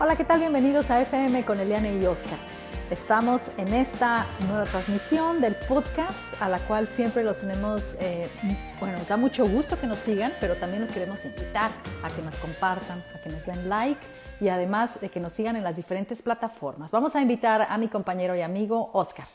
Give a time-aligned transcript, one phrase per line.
[0.00, 0.38] Hola, ¿qué tal?
[0.38, 2.38] Bienvenidos a FM con Eliane y Oscar.
[2.88, 8.30] Estamos en esta nueva transmisión del podcast a la cual siempre los tenemos, eh,
[8.78, 11.72] bueno, nos da mucho gusto que nos sigan, pero también los queremos invitar
[12.04, 14.00] a que nos compartan, a que nos den like
[14.40, 16.92] y además de que nos sigan en las diferentes plataformas.
[16.92, 19.26] Vamos a invitar a mi compañero y amigo Oscar.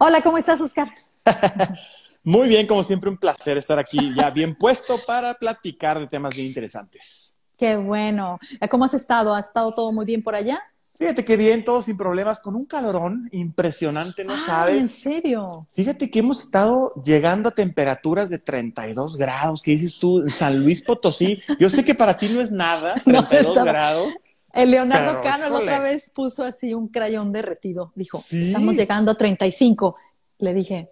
[0.00, 0.92] Hola, ¿cómo estás, Oscar?
[2.24, 6.34] Muy bien, como siempre, un placer estar aquí ya bien puesto para platicar de temas
[6.34, 7.37] bien interesantes.
[7.58, 8.38] Qué bueno.
[8.70, 9.34] ¿Cómo has estado?
[9.34, 10.62] ¿Ha estado todo muy bien por allá?
[10.94, 14.82] Fíjate que bien, todo sin problemas, con un calorón impresionante, ¿no sabes?
[14.82, 15.68] ¿En serio?
[15.72, 20.22] Fíjate que hemos estado llegando a temperaturas de 32 grados, ¿qué dices tú?
[20.22, 24.08] En San Luis Potosí, yo sé que para ti no es nada, 32 grados.
[24.52, 27.92] El Leonardo Cano la otra vez puso así un crayón derretido.
[27.94, 29.94] Dijo, estamos llegando a 35.
[30.38, 30.90] Le dije,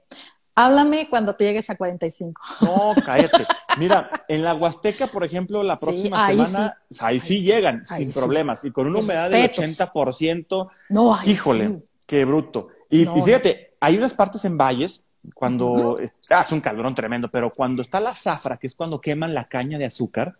[0.56, 2.42] háblame cuando te llegues a 45.
[2.62, 3.46] No, cállate.
[3.78, 8.72] Mira, en la Huasteca, por ejemplo, la próxima semana, ahí sí llegan sin problemas y
[8.72, 10.68] con una humedad del 80%.
[10.88, 12.68] No, híjole, qué bruto.
[12.90, 15.02] Y, fíjate, hay unas partes en valles
[15.34, 15.98] cuando
[16.30, 19.76] hace un calorón tremendo, pero cuando está la zafra, que es cuando queman la caña
[19.78, 20.36] de azúcar,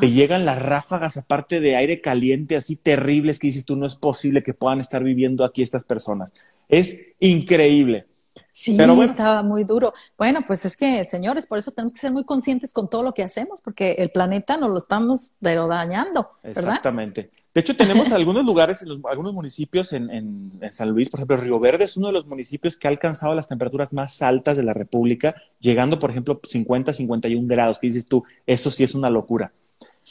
[0.00, 3.96] te llegan las ráfagas aparte de aire caliente así terribles que dices tú no es
[3.96, 6.34] posible que puedan estar viviendo aquí estas personas.
[6.68, 8.06] Es increíble.
[8.54, 9.94] Sí, Pero estaba muy duro.
[10.18, 13.14] Bueno, pues es que, señores, por eso tenemos que ser muy conscientes con todo lo
[13.14, 16.32] que hacemos, porque el planeta nos lo estamos pero dañando.
[16.42, 17.30] Exactamente.
[17.54, 21.58] De hecho, tenemos algunos lugares, en algunos municipios en, en, San Luis, por ejemplo, Río
[21.60, 24.74] Verde es uno de los municipios que ha alcanzado las temperaturas más altas de la
[24.74, 29.52] República, llegando, por ejemplo, 50, 51 grados, que dices tú, eso sí es una locura.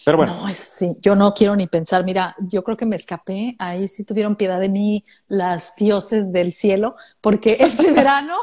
[0.03, 0.47] Pero bueno.
[0.47, 2.03] No, sí, yo no quiero ni pensar.
[2.03, 3.55] Mira, yo creo que me escapé.
[3.59, 8.35] Ahí sí tuvieron piedad de mí las dioses del cielo, porque este verano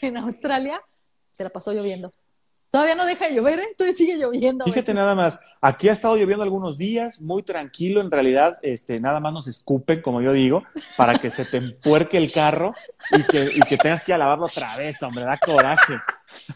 [0.00, 0.80] en Australia
[1.32, 2.12] se la pasó lloviendo.
[2.70, 3.68] Todavía no deja de llover, ¿eh?
[3.78, 4.66] Todavía sigue lloviendo.
[4.66, 9.20] Fíjate nada más, aquí ha estado lloviendo algunos días, muy tranquilo, en realidad, este, nada
[9.20, 10.64] más nos escupen, como yo digo,
[10.98, 12.74] para que se te empuerque el carro
[13.16, 15.94] y que, y que tengas que ir a lavarlo otra vez, hombre, da coraje.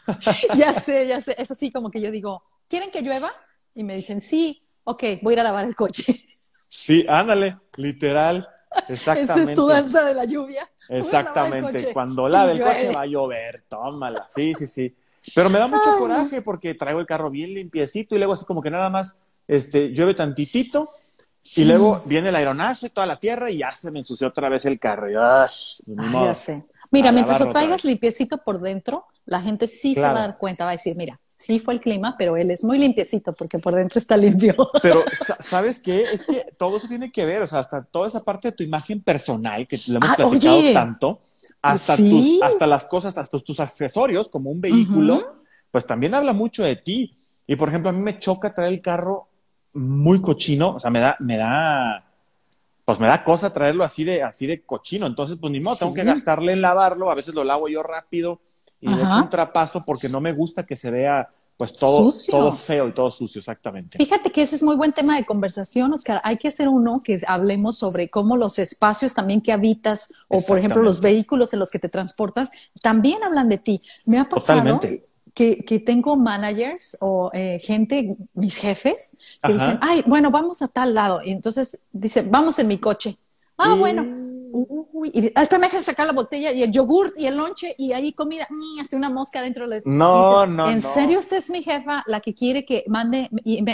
[0.55, 3.33] ya sé, ya sé, es así como que yo digo, ¿quieren que llueva?
[3.75, 6.05] Y me dicen, sí, ok, voy a ir a lavar el coche.
[6.75, 8.49] Sí, ándale, literal,
[8.88, 9.33] exactamente.
[9.43, 10.69] Esa es tu danza de la lluvia.
[10.88, 14.97] Exactamente, cuando lave el coche va a llover, tómala, sí, sí, sí.
[15.34, 18.62] Pero me da mucho coraje porque traigo el carro bien limpiecito y luego así como
[18.62, 19.16] que nada más
[19.47, 20.91] este, llueve tantitito
[21.56, 24.49] y luego viene el aeronazo y toda la tierra y ya se me ensució otra
[24.49, 25.11] vez el carro.
[25.11, 26.65] Y, ya sé.
[26.91, 30.65] Mira, mientras lo traigas limpiecito por dentro, la gente sí se va a dar cuenta,
[30.65, 33.75] va a decir, mira, sí fue el clima, pero él es muy limpiecito porque por
[33.75, 34.55] dentro está limpio.
[34.83, 35.05] Pero,
[35.41, 36.03] ¿sabes qué?
[36.03, 38.63] Es que todo eso tiene que ver, o sea, hasta toda esa parte de tu
[38.63, 41.21] imagen personal que lo hemos ah, platicado tanto,
[41.61, 45.21] hasta, tus, hasta las cosas, hasta tus, accesorios, como un vehículo,
[45.71, 47.15] pues también habla mucho de ti.
[47.47, 49.29] Y por ejemplo, a mí me choca traer el carro
[49.73, 52.05] muy cochino, o sea, me da, me da,
[52.85, 55.07] pues me da cosa traerlo así de, así de cochino.
[55.07, 58.41] Entonces, pues ni modo, tengo que gastarle en lavarlo, a veces lo lavo yo rápido
[58.82, 62.88] y dejo un trapazo porque no me gusta que se vea pues todo, todo feo
[62.88, 63.97] y todo sucio, exactamente.
[63.97, 66.20] Fíjate que ese es muy buen tema de conversación, Oscar.
[66.25, 70.59] Hay que hacer uno que hablemos sobre cómo los espacios también que habitas o, por
[70.59, 72.50] ejemplo, los vehículos en los que te transportas
[72.82, 73.82] también hablan de ti.
[74.04, 74.81] Me ha pasado
[75.32, 80.69] que, que, tengo managers o eh, gente, mis jefes, que dicen, ay, bueno, vamos a
[80.69, 81.22] tal lado.
[81.22, 83.16] Y entonces dicen, vamos en mi coche.
[83.56, 84.22] Ah, bueno
[84.53, 87.93] uy, y hasta me dejan sacar la botella y el yogur y el lonche y
[87.93, 91.63] ahí comida, ni hasta una mosca dentro de No, no, ¿En serio usted es mi
[91.63, 93.31] jefa, la que quiere que mande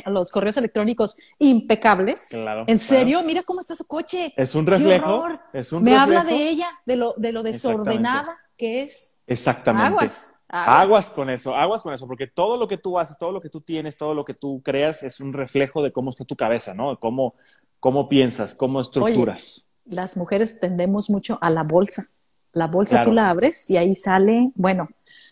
[0.06, 2.28] los correos electrónicos impecables?
[2.30, 2.64] Claro.
[2.66, 3.22] ¿En serio?
[3.22, 4.32] Mira cómo está su coche.
[4.36, 5.24] Es un reflejo.
[5.52, 9.20] Es un me habla de ella, de lo, de lo desordenada que es.
[9.26, 9.88] Exactamente.
[9.88, 10.34] Aguas.
[10.48, 11.10] Aguas.
[11.10, 13.60] con eso, aguas con eso, porque todo lo que tú haces, todo lo que tú
[13.60, 16.98] tienes, todo lo que tú creas es un reflejo de cómo está tu cabeza, ¿no?
[16.98, 17.34] Cómo,
[17.80, 22.08] cómo piensas, cómo estructuras las mujeres tendemos mucho a la bolsa.
[22.52, 24.88] La bolsa tú la abres y ahí sale, bueno,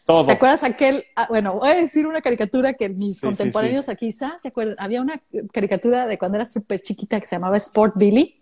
[0.07, 1.05] ¿Te acuerdas aquel?
[1.17, 4.77] Ah, bueno, voy a decir una caricatura que mis contemporáneos aquí ¿se acuerdan?
[4.79, 5.21] Había una
[5.53, 8.41] caricatura de cuando era súper chiquita que se llamaba Sport Billy.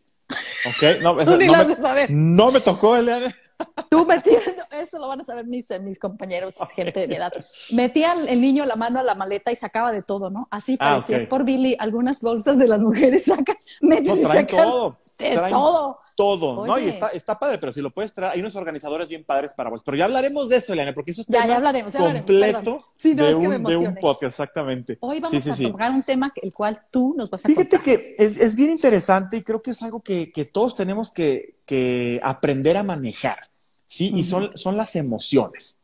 [0.67, 2.11] Ok, no, Tú ni no, me, saber.
[2.11, 3.35] no me tocó, Eliane.
[3.89, 7.33] Tú metiendo, eso lo van a saber mis, mis compañeros, gente de mi edad.
[7.73, 10.49] Metía el niño la mano a la maleta y sacaba de todo, ¿no?
[10.51, 11.77] Así ah, parecía Sport Billy.
[11.79, 14.97] Algunas bolsas de las mujeres sacan, meten no, traen todo.
[15.19, 16.79] De todo todo, ¿no?
[16.79, 19.71] Y está, está padre, pero si lo puedes traer, hay unos organizadores bien padres para
[19.71, 19.83] vos.
[19.85, 23.15] Pero ya hablaremos de eso, Eliane, porque eso es ya, ya hablaremos, ya completo sí,
[23.15, 24.99] no, de, un, de, un, podcast, exactamente.
[25.01, 28.39] Hoy vamos a tocar un tema el cual tú nos vas a Fíjate que es,
[28.39, 32.77] es, bien interesante y creo que es algo que, que todos tenemos que, que, aprender
[32.77, 33.39] a manejar,
[33.87, 34.13] ¿sí?
[34.15, 35.81] Y son, son las emociones.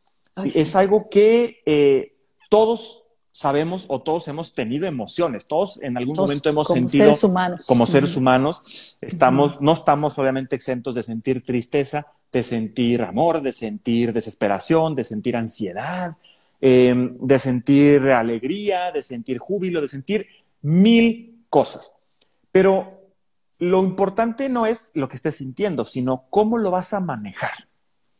[0.54, 2.14] Es algo que eh,
[2.48, 3.02] todos
[3.40, 7.64] sabemos o todos hemos tenido emociones, todos en algún momento hemos sentido humanos.
[7.66, 13.54] como seres humanos, estamos, no estamos obviamente exentos de sentir tristeza, de sentir amor, de
[13.54, 16.18] sentir desesperación, de sentir ansiedad,
[16.60, 20.26] em, de sentir alegría, de sentir júbilo, de sentir
[20.60, 21.96] mil cosas.
[22.52, 23.08] Pero
[23.58, 27.68] lo importante no es lo que estés sintiendo, sino cómo lo vas a manejar.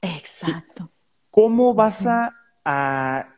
[0.01, 0.91] Exacto.
[1.31, 3.37] ¿Cómo vas a,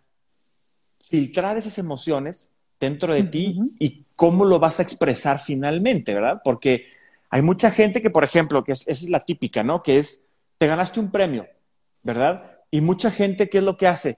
[1.13, 2.49] filtrar esas emociones
[2.81, 6.41] dentro de ti y cómo lo vas a expresar finalmente, ¿verdad?
[6.43, 6.87] Porque
[7.29, 9.83] hay mucha gente que, por ejemplo, que esa es la típica, ¿no?
[9.83, 10.25] Que es,
[10.57, 11.47] te ganaste un premio,
[12.03, 12.61] ¿verdad?
[12.71, 14.17] Y mucha gente, ¿qué es lo que hace?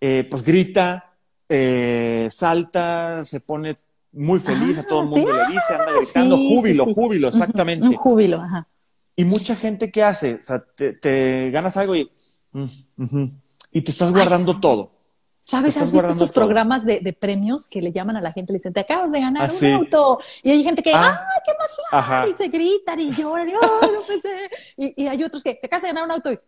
[0.00, 1.10] Eh, pues grita,
[1.48, 3.76] eh, salta, se pone
[4.10, 7.86] muy feliz, a todo el ah, mundo le dice, anda gritando, júbilo, júbilo, exactamente.
[7.86, 8.66] Un júbilo, ajá.
[9.14, 10.34] Y mucha gente, ¿qué hace?
[10.34, 12.10] O sea, te, ganas algo y,
[12.50, 13.24] mm,
[13.70, 14.95] y te estás guardando todo.
[15.46, 15.76] ¿Sabes?
[15.76, 18.52] ¿Has visto esos programas de, premios que le llaman a la gente?
[18.52, 20.18] Le dicen, te acabas de ganar ah, un auto.
[20.42, 22.30] Y hay gente que, ¡ah, qué emoción!
[22.30, 23.48] Y se gritan y lloran.
[23.48, 24.50] Y, oh, no pensé.
[24.76, 26.32] Y, y, hay otros que, te acabas de ganar un auto.
[26.32, 26.38] Y,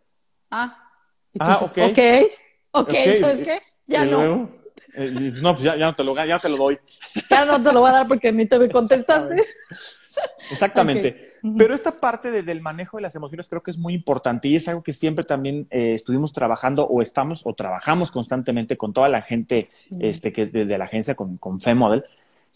[0.50, 0.90] ah,
[1.32, 1.78] y ah, ok.
[2.72, 3.62] Ok, ok, ¿sabes qué?
[3.86, 4.50] Ya no.
[4.94, 6.80] Eh, no, pues ya, ya, te lo, ya te lo doy.
[7.30, 9.46] Ya no te lo voy a dar porque ni te me contestaste.
[10.50, 11.22] Exactamente.
[11.56, 14.68] Pero esta parte del manejo de las emociones creo que es muy importante y es
[14.68, 19.22] algo que siempre también eh, estuvimos trabajando o estamos o trabajamos constantemente con toda la
[19.22, 19.68] gente
[20.00, 22.04] este, que de, la agencia con, con FEModel,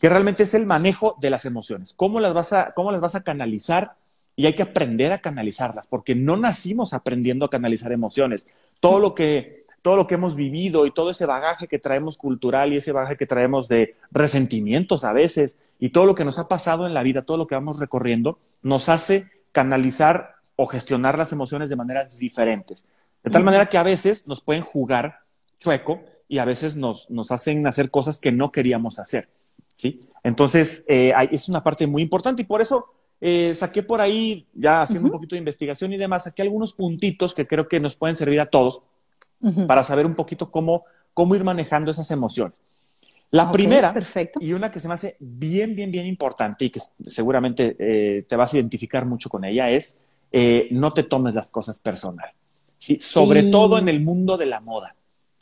[0.00, 1.94] que realmente es el manejo de las emociones.
[1.94, 3.94] ¿Cómo las vas a, cómo las vas a canalizar?
[4.34, 8.48] Y hay que aprender a canalizarlas, porque no nacimos aprendiendo a canalizar emociones.
[8.80, 12.72] Todo lo que todo lo que hemos vivido y todo ese bagaje que traemos cultural
[12.72, 16.48] y ese bagaje que traemos de resentimientos a veces y todo lo que nos ha
[16.48, 21.32] pasado en la vida, todo lo que vamos recorriendo, nos hace canalizar o gestionar las
[21.32, 22.86] emociones de maneras diferentes.
[23.24, 25.20] De tal manera que a veces nos pueden jugar
[25.58, 29.28] chueco y a veces nos, nos hacen hacer cosas que no queríamos hacer.
[29.74, 30.08] ¿sí?
[30.22, 32.86] Entonces, eh, es una parte muy importante y por eso
[33.20, 37.34] eh, saqué por ahí, ya haciendo un poquito de investigación y demás, saqué algunos puntitos
[37.34, 38.82] que creo que nos pueden servir a todos
[39.66, 40.84] para saber un poquito cómo,
[41.14, 42.62] cómo ir manejando esas emociones.
[43.32, 43.94] La primera,
[44.40, 48.36] y una que se me hace bien, bien, bien importante y que seguramente eh, te
[48.36, 49.98] vas a identificar mucho con ella, es
[50.30, 52.30] eh, no te tomes las cosas personal.
[52.76, 52.98] ¿sí?
[53.00, 54.96] Sobre todo en el mundo de la moda.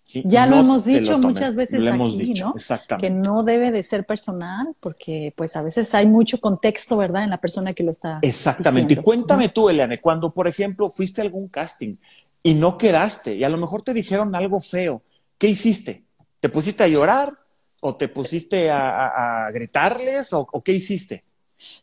[0.04, 0.22] ¿sí?
[0.24, 2.54] Ya lo hemos dicho muchas veces lo hemos dicho, ¿no?
[2.54, 3.08] Exactamente.
[3.08, 7.24] Que no debe de ser personal porque pues a veces hay mucho contexto, ¿verdad?
[7.24, 8.94] En la persona que lo está Exactamente.
[8.94, 11.96] Y cuéntame tú, Eliane, cuando por ejemplo fuiste a algún casting,
[12.42, 15.02] y no quedaste y a lo mejor te dijeron algo feo.
[15.38, 16.04] ¿Qué hiciste?
[16.40, 17.36] ¿Te pusiste a llorar
[17.80, 21.24] o te pusiste a, gritarles o, qué hiciste?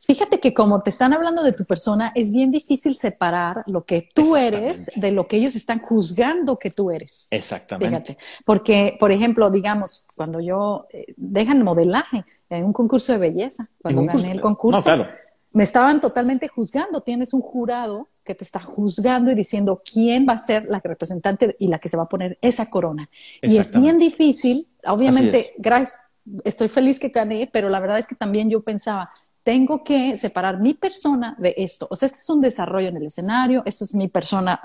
[0.02, 4.10] Fíjate que como te están hablando de tu persona, es bien difícil separar lo que
[4.14, 7.28] tú eres de lo que ellos están juzgando que tú eres.
[7.30, 8.14] Exactamente.
[8.14, 13.68] Fíjate, porque, por ejemplo, digamos, cuando yo eh, dejan modelaje en un concurso de belleza,
[13.80, 15.08] cuando gané el concurso,
[15.52, 17.02] me estaban totalmente juzgando.
[17.02, 21.56] Tienes un jurado que te está juzgando y diciendo quién va a ser la representante
[21.58, 23.10] y la que se va a poner esa corona.
[23.42, 26.00] Y es bien difícil, obviamente, gracias,
[26.44, 29.10] estoy feliz que gané, pero la verdad es que también yo pensaba,
[29.44, 31.88] tengo que separar mi persona de esto.
[31.90, 34.60] O sea, este es un desarrollo en el escenario, esto es mi persona,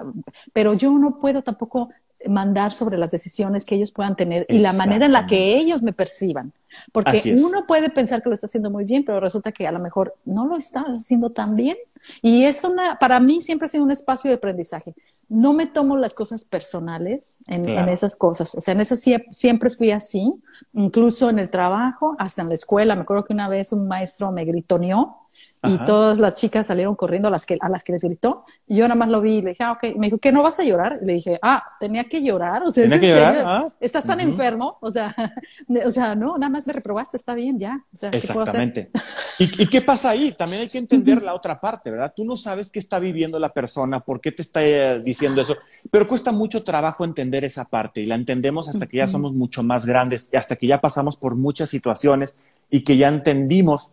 [0.53, 1.91] pero yo no puedo tampoco
[2.29, 5.83] mandar sobre las decisiones que ellos puedan tener y la manera en la que ellos
[5.83, 6.53] me perciban.
[6.91, 9.79] Porque uno puede pensar que lo está haciendo muy bien, pero resulta que a lo
[9.79, 11.77] mejor no lo está haciendo tan bien.
[12.21, 14.95] Y es una, para mí siempre ha sido un espacio de aprendizaje.
[15.29, 18.55] No me tomo las cosas personales en, esas cosas.
[18.55, 20.33] O sea, en eso siempre fui así,
[20.75, 22.95] incluso en el trabajo, hasta en la escuela.
[22.95, 25.22] Me acuerdo que una vez un maestro me gritoneó
[25.65, 28.45] y todas las chicas salieron corriendo a las que, a las que les gritó.
[28.67, 29.97] Y yo nada más lo vi y le dije, ah, ok.
[29.97, 30.99] Me dijo, ¿que no vas a llorar?
[31.03, 32.65] Y le dije, ah, tenía que llorar.
[32.65, 33.43] O sea, ¿Tenía que llorar?
[33.47, 34.79] Ah, ¿Estás tan enfermo?
[34.81, 35.15] O sea,
[35.87, 37.81] o sea, no, nada más me reprobaste, está bien, ya.
[37.93, 38.91] O sea, Exactamente.
[39.39, 40.33] ¿Y, ¿Y, qué pasa ahí?
[40.33, 42.13] También hay que entender la otra parte, ¿verdad?
[42.15, 45.57] Tú no sabes qué está viviendo la persona, por qué te está eh, diciendo eso,
[45.91, 49.63] pero cuesta mucho trabajo entender esa parte y la entendemos hasta que ya somos mucho
[49.63, 52.37] más grandes y hasta que ya pasamos por muchas situaciones
[52.71, 53.93] y que ya entendimos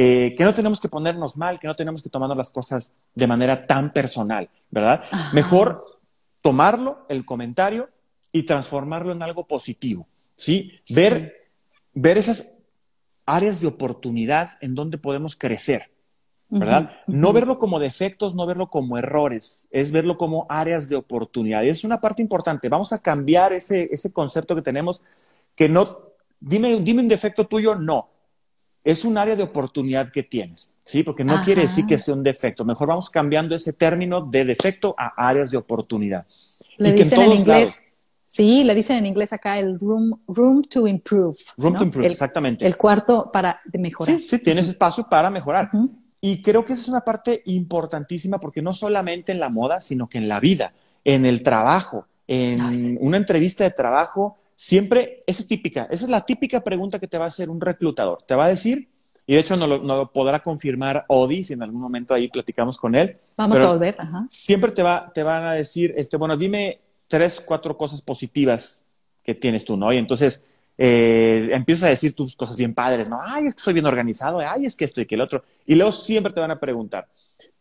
[0.00, 3.26] eh, que no tenemos que ponernos mal, que no tenemos que tomarnos las cosas de
[3.26, 5.02] manera tan personal, ¿verdad?
[5.32, 5.98] Mejor
[6.40, 7.88] tomarlo, el comentario,
[8.30, 10.70] y transformarlo en algo positivo, ¿sí?
[10.90, 11.50] Ver,
[11.94, 12.48] ver esas
[13.26, 15.90] áreas de oportunidad en donde podemos crecer,
[16.48, 16.92] ¿verdad?
[17.08, 21.64] No verlo como defectos, no verlo como errores, es verlo como áreas de oportunidad.
[21.64, 22.68] Y es una parte importante.
[22.68, 25.02] Vamos a cambiar ese, ese concepto que tenemos,
[25.56, 26.02] que no,
[26.38, 28.10] dime, dime un defecto tuyo, no
[28.84, 31.02] es un área de oportunidad que tienes, ¿sí?
[31.02, 32.64] Porque no quiere decir que sea un defecto.
[32.64, 36.26] Mejor vamos cambiando ese término de defecto a áreas de oportunidad.
[36.78, 37.82] Le dicen en, inglés
[38.28, 41.36] Sí, le dicen en inglés acá el room, room to improve.
[41.56, 42.66] Room to improve, exactamente.
[42.66, 44.16] El cuarto para mejorar.
[44.16, 45.70] Sí, sí, tienes espacio para mejorar.
[46.20, 50.08] Y creo que esa es una parte importantísima porque no solamente en la moda, sino
[50.08, 52.70] que en la vida, en el trabajo, en ah,
[53.00, 57.16] una entrevista de trabajo, siempre, esa es típica, esa es la típica pregunta que te
[57.16, 58.24] va a hacer un reclutador.
[58.26, 58.88] Te va a decir,
[59.24, 62.96] y de hecho no lo, podrá confirmar Odi, si en algún momento ahí platicamos con
[62.96, 63.16] él.
[63.36, 64.26] Vamos a volver, ajá.
[64.30, 68.84] Siempre te, va, te van a decir, este, bueno, dime tres, cuatro cosas positivas
[69.22, 69.92] que tienes tú, ¿no?
[69.92, 70.44] Y entonces
[70.76, 73.20] eh, empiezas a decir tus cosas bien padres, ¿no?
[73.22, 75.44] Ay, es que soy bien organizado, ay, es que esto y que el otro.
[75.66, 77.06] Y luego siempre te van a preguntar,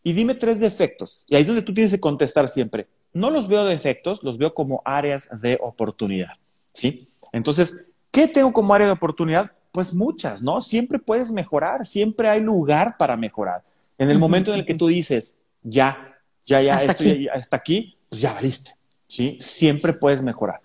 [0.02, 1.26] y dime tres defectos.
[1.30, 2.88] Y ahí es donde tú tienes que contestar siempre.
[3.14, 6.38] No los veo defectos, los veo como áreas de oportunidad,
[6.78, 7.10] ¿sí?
[7.32, 7.76] Entonces,
[8.12, 9.52] ¿qué tengo como área de oportunidad?
[9.72, 10.62] Pues muchas, ¿no?
[10.62, 13.64] Siempre puedes mejorar, siempre hay lugar para mejorar.
[13.98, 16.16] En el momento en el que tú dices, ya,
[16.46, 17.28] ya, ya, hasta, aquí.
[17.30, 18.76] hasta aquí, pues ya valiste.
[19.08, 19.38] ¿sí?
[19.42, 20.62] Siempre puedes mejorar.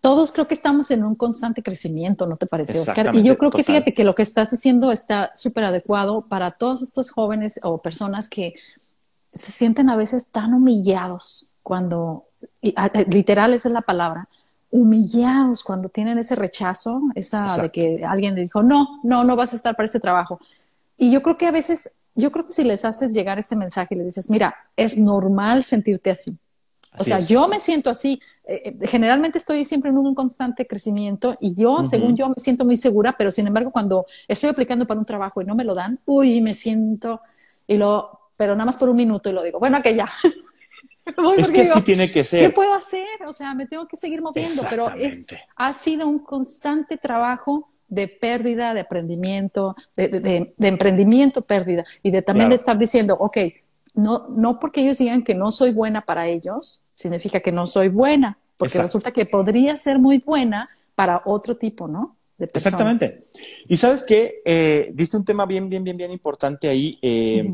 [0.00, 3.12] Todos creo que estamos en un constante crecimiento, ¿no te parece, Oscar?
[3.16, 6.80] Y yo creo que fíjate que lo que estás diciendo está súper adecuado para todos
[6.80, 8.54] estos jóvenes o personas que
[9.34, 12.26] se sienten a veces tan humillados cuando,
[13.08, 14.28] literal esa es la palabra,
[14.76, 19.52] humillados cuando tienen ese rechazo, esa de que alguien les dijo, no, no, no vas
[19.52, 20.38] a estar para ese trabajo.
[20.96, 23.94] Y yo creo que a veces, yo creo que si les haces llegar este mensaje
[23.94, 26.38] y les dices, mira, es normal sentirte así,
[26.98, 28.20] o sea, yo me siento así.
[28.44, 32.64] Eh, eh, generalmente estoy siempre en un constante crecimiento y yo, según yo, me siento
[32.64, 35.74] muy segura, pero sin embargo, cuando estoy aplicando para un trabajo y no me lo
[35.74, 37.20] dan, uy, me siento,
[37.66, 40.08] y lo, pero nada más por un minuto y lo digo, bueno, que ya.
[41.36, 42.40] es que sí tiene que ser.
[42.40, 43.06] ¿Qué puedo hacer?
[43.26, 48.08] O sea, me tengo que seguir moviendo, pero es, ha sido un constante trabajo de
[48.08, 53.38] pérdida, de aprendimiento, de, emprendimiento, pérdida, y de también de estar diciendo, ok,
[53.94, 57.88] no, no porque ellos digan que no soy buena para ellos, significa que no soy
[57.88, 62.16] buena, porque resulta que podría ser muy buena para otro tipo, ¿no?
[62.38, 63.26] De Exactamente.
[63.66, 66.98] Y sabes que eh, diste un tema bien, bien, bien, bien importante ahí.
[67.00, 67.50] Eh,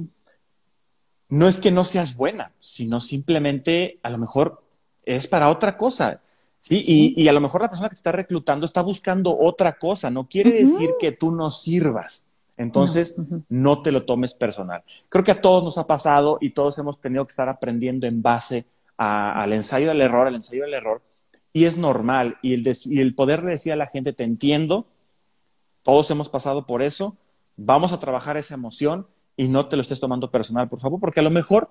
[1.33, 4.63] no es que no seas buena, sino simplemente a lo mejor
[5.03, 6.21] es para otra cosa.
[6.59, 7.15] ¿sí?
[7.17, 10.11] Y, a lo mejor la persona que te está reclutando está buscando otra cosa.
[10.11, 12.27] No quiere decir que tú no sirvas.
[12.59, 13.17] Entonces,
[13.49, 14.83] no, te lo tomes personal.
[15.09, 18.21] Creo que a todos nos ha pasado y todos hemos tenido que estar aprendiendo en
[18.21, 18.67] base
[18.99, 21.01] al ensayo del error, al ensayo del error.
[21.55, 22.37] Y es normal.
[22.43, 24.85] Y el, y el poder decir a la gente, te entiendo,
[25.83, 27.17] todos hemos pasado por eso,
[27.57, 31.21] vamos a trabajar esa emoción y no te lo estés tomando personal, por favor, porque
[31.21, 31.71] a lo mejor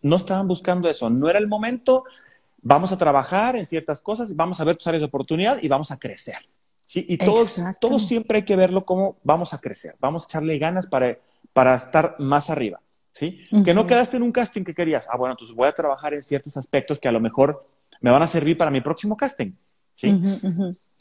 [0.00, 2.04] no estaban buscando eso, no era el momento,
[2.60, 5.90] vamos a trabajar en ciertas cosas, vamos a ver tus áreas de oportunidad y vamos
[5.90, 6.38] a crecer.
[6.86, 10.58] Sí, y todos, todos siempre hay que verlo como vamos a crecer, vamos a echarle
[10.58, 11.16] ganas para,
[11.52, 12.80] para estar más arriba.
[13.12, 13.44] ¿sí?
[13.64, 15.06] Que no quedaste en un casting que querías.
[15.10, 17.64] Ah, bueno, entonces voy a trabajar en ciertos aspectos que a lo mejor
[18.00, 19.52] me van a servir para mi próximo casting.
[19.94, 20.18] ¿sí?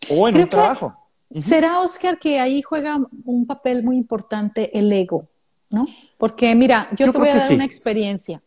[0.09, 0.95] O en un trabajo.
[1.33, 5.29] Será, Oscar, que ahí juega un papel muy importante el ego,
[5.71, 5.87] ¿no?
[6.17, 8.41] Porque mira, yo, te voy a dar una experiencia.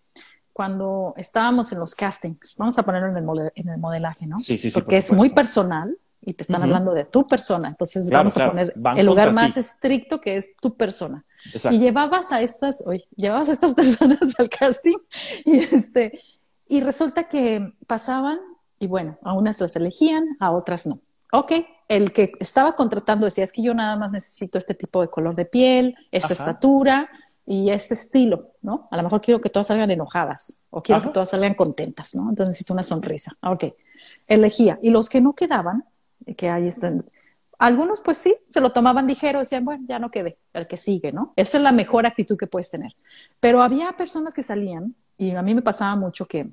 [0.52, 4.38] Cuando estábamos en los castings, vamos a ponerlo en el, en el modelaje, ¿no?
[4.38, 4.80] Sí, sí, sí.
[4.80, 7.68] Porque es muy personal y te están hablando de tu persona.
[7.68, 11.24] Entonces vamos a poner el lugar más estricto que es tu persona.
[11.70, 14.96] Y llevabas a estas, oye, llevabas a estas personas al casting
[15.44, 16.20] y este,
[16.66, 18.38] y resulta que pasaban
[18.78, 21.00] y bueno, a unas las elegían, a otras no.
[21.32, 21.52] Ok,
[21.88, 25.34] el que estaba contratando decía, es que yo nada más necesito este tipo de color
[25.34, 27.10] de piel, esta estatura
[27.46, 28.88] y este estilo, ¿no?
[28.90, 32.22] A lo mejor quiero que todas salgan enojadas o quiero que todas salgan contentas, ¿no?
[32.22, 33.32] Entonces necesito una sonrisa.
[33.42, 33.64] Ok,
[34.26, 34.78] elegía.
[34.82, 35.84] Y los que no quedaban,
[36.36, 37.04] que ahí están.
[37.58, 41.12] Algunos, pues sí, se lo tomaban ligero, decían, bueno, ya no quedé, el que sigue,
[41.12, 41.32] ¿no?
[41.36, 42.96] Esa es la mejor actitud que puedes tener.
[43.40, 46.48] Pero había personas que salían, y a mí me pasaba mucho que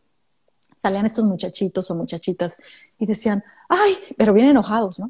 [0.76, 2.58] salían estos muchachitos o muchachitas
[3.00, 5.08] y decían, ay, pero bien enojados, ¿no?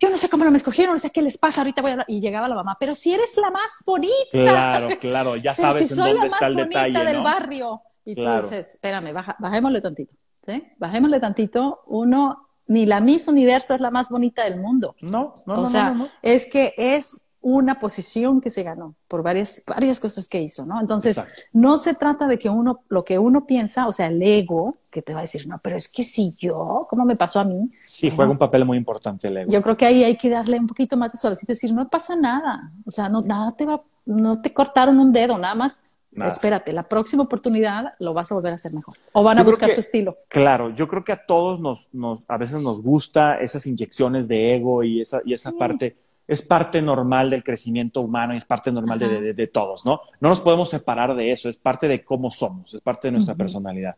[0.00, 2.04] Yo no sé cómo no me escogieron, no sé qué les pasa, ahorita voy a
[2.08, 4.12] Y llegaba la mamá, pero si eres la más bonita.
[4.32, 7.04] Claro, claro, ya sabes en dónde está el detalle, ¿no?
[7.04, 7.82] del barrio.
[8.04, 10.62] Y tú dices, espérame, bajémosle tantito, ¿sí?
[10.78, 11.82] Bajémosle tantito.
[11.86, 14.94] Uno ni la Miss Universo es la más bonita del mundo.
[15.00, 20.00] No, no, o sea, es que es una posición que se ganó por varias, varias
[20.00, 20.80] cosas que hizo, ¿no?
[20.80, 21.22] Entonces,
[21.52, 25.02] no se trata de que uno, lo que uno piensa, o sea, el ego, que
[25.02, 27.70] te va a decir, no, pero es que si yo, ¿cómo me pasó a mí?
[27.80, 29.50] Sí, juega un papel muy importante el ego.
[29.50, 32.16] Yo creo que ahí hay que darle un poquito más de suavecito, decir, no pasa
[32.16, 35.84] nada, o sea, no, nada te va, no te cortaron un dedo, nada más
[36.16, 38.94] Espérate, la próxima oportunidad lo vas a volver a hacer mejor.
[39.12, 40.12] O van a buscar tu estilo.
[40.28, 44.54] Claro, yo creo que a todos nos, nos, a veces nos gusta esas inyecciones de
[44.54, 45.96] ego y esa, y esa parte,
[46.26, 50.00] es parte normal del crecimiento humano y es parte normal de, de, todos, ¿no?
[50.20, 53.34] No nos podemos separar de eso, es parte de cómo somos, es parte de nuestra
[53.34, 53.96] personalidad.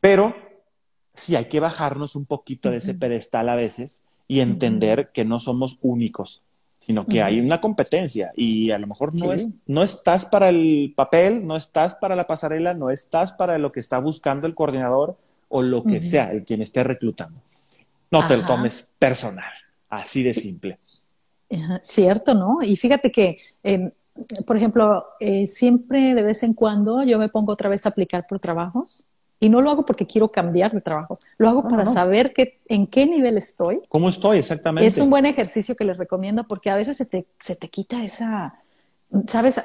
[0.00, 0.34] Pero
[1.12, 5.40] sí hay que bajarnos un poquito de ese pedestal a veces y entender que no
[5.40, 6.42] somos únicos,
[6.78, 10.92] sino que hay una competencia y a lo mejor no, es, no estás para el
[10.94, 15.16] papel, no estás para la pasarela, no estás para lo que está buscando el coordinador
[15.48, 17.40] o lo que sea, el quien esté reclutando.
[18.10, 19.52] No te lo tomes personal,
[19.88, 20.78] así de simple.
[21.82, 22.58] Cierto, ¿no?
[22.62, 23.90] Y fíjate que, em,
[24.46, 28.26] por ejemplo, eh, siempre de vez en cuando yo me pongo otra vez a aplicar
[28.28, 29.06] por trabajos
[29.40, 32.86] y no lo hago porque quiero cambiar de trabajo, lo hago para saber que, en
[32.86, 33.80] qué nivel estoy.
[33.88, 34.86] ¿Cómo estoy exactamente?
[34.86, 38.02] Es un buen ejercicio que les recomiendo porque a veces se te, se te quita
[38.04, 38.54] esa,
[39.26, 39.60] ¿sabes?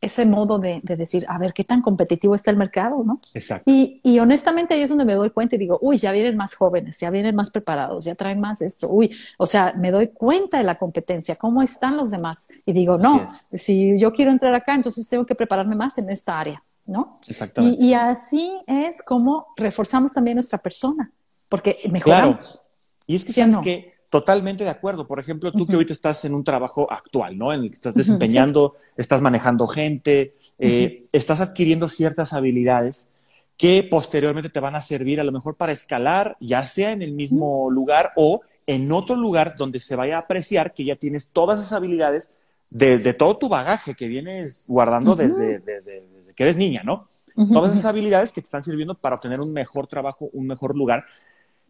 [0.00, 3.20] Ese modo de, decir, a ver, qué tan competitivo está el mercado, ¿no?
[3.34, 3.68] Exacto.
[3.70, 6.54] Y, y, honestamente ahí es donde me doy cuenta y digo, uy, ya vienen más
[6.54, 10.58] jóvenes, ya vienen más preparados, ya traen más esto, uy, o sea, me doy cuenta
[10.58, 12.48] de la competencia, cómo están los demás.
[12.64, 16.38] Y digo, no, si yo quiero entrar acá, entonces tengo que prepararme más en esta
[16.38, 16.62] área.
[16.86, 17.18] ¿no?
[17.28, 17.84] Exactamente.
[17.84, 21.12] Y, así es como reforzamos también nuestra persona,
[21.48, 22.70] porque mejoramos.
[23.06, 25.06] Y es que sabes que totalmente de acuerdo.
[25.06, 27.52] Por ejemplo, tú que ahorita estás en un trabajo actual, ¿no?
[27.52, 33.08] En el que estás desempeñando, estás manejando gente, eh, estás adquiriendo ciertas habilidades
[33.56, 37.12] que posteriormente te van a servir a lo mejor para escalar, ya sea en el
[37.12, 41.58] mismo lugar o en otro lugar donde se vaya a apreciar que ya tienes todas
[41.58, 42.30] esas habilidades
[42.70, 46.04] de, todo tu bagaje que vienes guardando desde, desde,
[46.36, 47.06] que eres niña, ¿no?
[47.52, 51.04] Todas esas habilidades que te están sirviendo para obtener un mejor trabajo, un mejor lugar.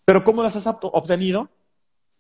[0.05, 1.49] Pero ¿cómo las has obtenido?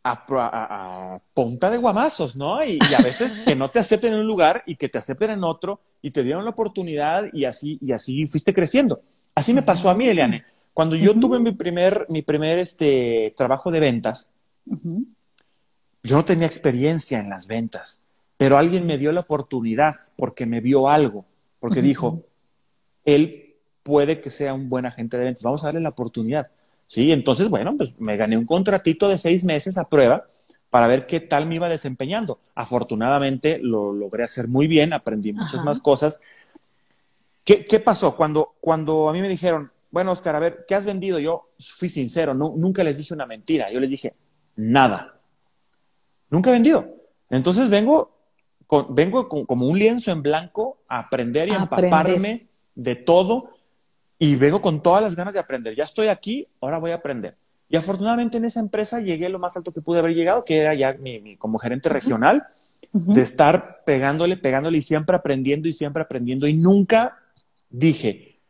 [0.04, 2.64] A, punta de guamazos, ¿no?
[2.64, 5.44] Y, a veces que no te acepten en un lugar y que te acepten en
[5.44, 9.02] otro y te dieron la oportunidad y así, y así fuiste creciendo.
[9.34, 10.44] Así me pasó a mí, Eliane.
[10.72, 14.30] Cuando yo tuve mi primer, mi primer este, trabajo de ventas,
[14.64, 18.00] yo no tenía experiencia en las ventas
[18.38, 21.26] pero alguien me dio la oportunidad porque me vio algo,
[21.58, 22.22] porque dijo,
[23.04, 26.48] él puede que sea un buen agente de ventas, vamos a darle la oportunidad.
[26.88, 30.26] Sí, entonces, bueno, pues me gané un contratito de seis meses a prueba
[30.70, 32.40] para ver qué tal me iba desempeñando.
[32.54, 36.20] Afortunadamente lo logré hacer muy bien, aprendí muchas más cosas.
[37.44, 38.16] ¿Qué, pasó?
[38.16, 41.18] Cuando, cuando a mí me dijeron, bueno, Oscar, a ver, ¿qué has vendido?
[41.18, 44.14] Yo fui sincero, nunca les dije una mentira, yo les dije,
[44.56, 45.20] nada.
[46.30, 46.86] Nunca he vendido.
[47.30, 48.18] Entonces vengo
[48.90, 53.50] vengo como un lienzo en blanco a aprender y a empaparme de todo
[54.18, 55.76] y vengo con todas las ganas de aprender.
[55.76, 57.36] Ya estoy aquí, ahora voy a aprender.
[57.68, 60.74] Y afortunadamente en esa empresa llegué lo más alto que pude haber llegado, que era
[60.74, 62.46] ya mi, como gerente regional,
[62.92, 66.46] de estar pegándole, pegándole y siempre aprendiendo y siempre aprendiendo.
[66.46, 67.18] Y nunca
[67.68, 68.40] dije,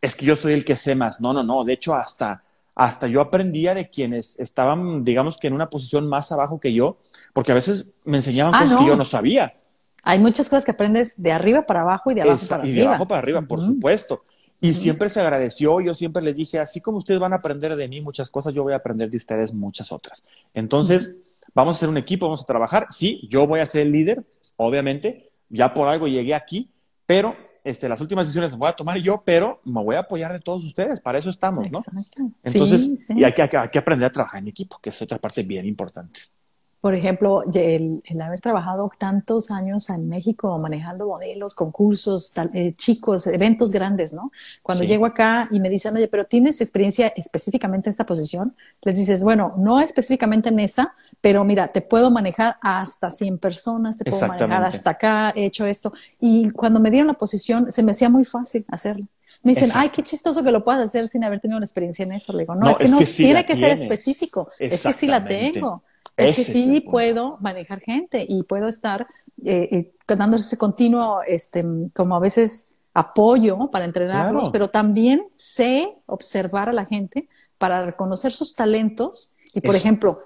[0.00, 1.20] es que yo soy el que sé más.
[1.20, 1.64] No, no, no.
[1.64, 2.44] De hecho, hasta,
[2.76, 6.98] hasta yo aprendía de quienes estaban, digamos que en una posición más abajo que yo,
[7.32, 9.54] porque a veces me enseñaban ah, cosas que yo no sabía.
[10.04, 12.76] Hay muchas cosas que aprendes de arriba para abajo y de abajo para arriba.
[12.76, 14.22] Y de abajo para arriba, por supuesto.
[14.60, 17.88] Y siempre se agradeció, yo siempre les dije, así como ustedes van a aprender de
[17.88, 20.24] mí muchas cosas, yo voy a aprender de ustedes muchas otras.
[20.52, 21.16] Entonces,
[21.54, 22.88] vamos a ser un equipo, vamos a trabajar.
[22.90, 24.24] Sí, yo voy a ser el líder,
[24.56, 26.70] obviamente, ya por algo llegué aquí,
[27.06, 30.32] pero este, las últimas decisiones las voy a tomar yo, pero me voy a apoyar
[30.32, 31.80] de todos ustedes, para eso estamos, ¿no?
[32.42, 35.44] Entonces, y hay que, hay que aprender a trabajar en equipo, que es otra parte
[35.44, 36.20] bien importante
[36.80, 43.72] por ejemplo, el, haber trabajado tantos años en México manejando modelos, concursos, eh, chicos, eventos
[43.72, 44.30] grandes, ¿no?
[44.62, 48.54] Cuando llego acá y me dicen, oye, pero ¿tienes experiencia específicamente en esta posición?
[48.82, 53.98] Les dices, bueno, no específicamente en esa, pero mira, te puedo manejar hasta 100 personas,
[53.98, 55.92] te puedo manejar hasta acá, he hecho esto.
[56.20, 59.06] Y cuando me dieron la posición, se me hacía muy fácil hacerlo.
[59.42, 62.12] Me dicen, ay, qué chistoso que lo puedas hacer sin haber tenido una experiencia en
[62.12, 62.32] eso.
[62.32, 65.82] Le digo, no, es que no tiene que ser específico, es que sí la tengo.
[66.18, 69.06] Es que sí puedo manejar gente y puedo estar
[69.44, 75.94] eh, eh, dando ese continuo, este, como a veces apoyo para entrenarlos, pero también sé
[76.06, 79.36] observar a la gente para reconocer sus talentos.
[79.54, 80.24] Y por ejemplo,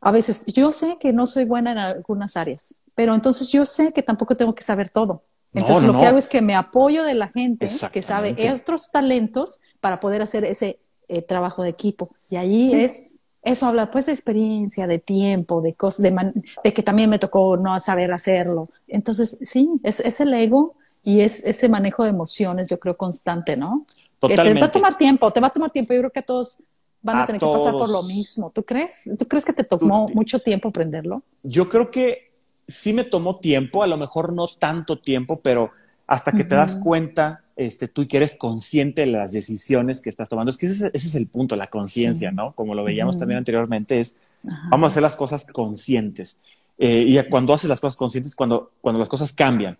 [0.00, 3.92] a veces yo sé que no soy buena en algunas áreas, pero entonces yo sé
[3.92, 5.22] que tampoco tengo que saber todo.
[5.54, 9.60] Entonces lo que hago es que me apoyo de la gente que sabe otros talentos
[9.80, 12.10] para poder hacer ese eh, trabajo de equipo.
[12.28, 13.11] Y ahí es
[13.42, 17.78] eso habla pues de experiencia, de tiempo, de cosas, de, que también me tocó no
[17.80, 18.68] saber hacerlo.
[18.86, 23.56] Entonces, sí, es, es el ego y es ese manejo de emociones, yo creo, constante,
[23.56, 23.84] ¿no?
[24.20, 24.54] Totalmente.
[24.54, 25.92] te va a tomar tiempo, te va a tomar tiempo.
[25.92, 26.62] Yo creo que a todos
[27.02, 28.52] van a, tener que pasar por lo mismo.
[28.54, 29.10] ¿Tú crees?
[29.18, 31.22] ¿Tú crees que te tomó mucho tiempo aprenderlo?
[31.42, 32.32] Yo creo que
[32.68, 35.72] sí me tomó tiempo, a lo mejor no tanto tiempo, pero
[36.12, 40.28] hasta que te das cuenta este, tú que eres consciente de las decisiones que estás
[40.28, 40.50] tomando.
[40.50, 42.52] Es que ese, es el punto, la conciencia, ¿no?
[42.52, 46.38] Como lo veíamos también anteriormente, es vamos a hacer las cosas conscientes.
[46.76, 49.78] Eh, y cuando haces las cosas conscientes, cuando, cuando las cosas cambian.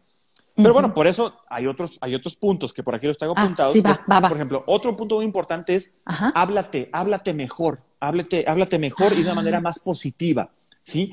[0.57, 3.43] Pero bueno, por eso hay otros, hay otros puntos que por aquí los tengo ah,
[3.43, 3.77] apuntados.
[3.77, 9.25] Por ejemplo, otro punto muy importante es háblate, háblate mejor, háblate, háblate mejor y de
[9.25, 10.49] una manera más positiva,
[10.83, 11.13] ¿sí?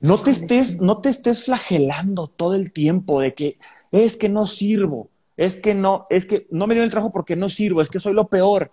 [0.00, 3.58] No te estés, no te estés flagelando todo el tiempo de que
[3.90, 7.34] es que no sirvo, es que no, es que no me dio el trabajo porque
[7.34, 8.70] no sirvo, es que soy lo peor.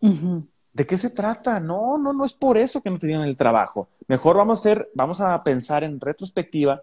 [0.00, 1.58] ¿De qué se trata?
[1.58, 3.88] No, no, no es por eso que no te dieron el trabajo.
[4.06, 6.82] Mejor vamos a hacer, vamos a pensar en retrospectiva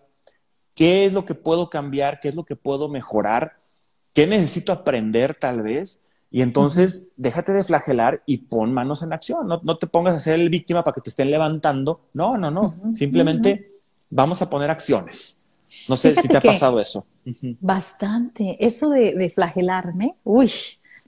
[0.74, 3.58] qué es lo que puedo cambiar, qué es lo que puedo mejorar,
[4.14, 6.02] qué necesito aprender tal vez.
[6.32, 9.48] Y entonces déjate de flagelar y pon manos en acción.
[9.48, 12.02] No, te pongas a ser el víctima para que te estén levantando.
[12.14, 12.76] No, no, no.
[12.94, 13.75] Simplemente
[14.10, 15.40] vamos a poner acciones.
[15.88, 17.06] No sé si te ha pasado eso.
[17.60, 18.58] Bastante.
[18.60, 20.52] Eso de, flagelarme, uy,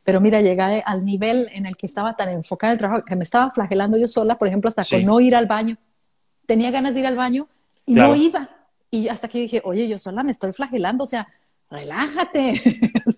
[0.03, 3.15] pero mira, llegué al nivel en el que estaba tan enfocada en el trabajo que
[3.15, 5.77] me estaba flagelando yo sola, por ejemplo, hasta con no ir al baño.
[6.45, 7.47] Tenía ganas de ir al baño
[7.85, 8.49] y no iba.
[8.89, 11.27] Y hasta que dije, oye, yo sola me estoy flagelando, o sea,
[11.69, 12.61] relájate.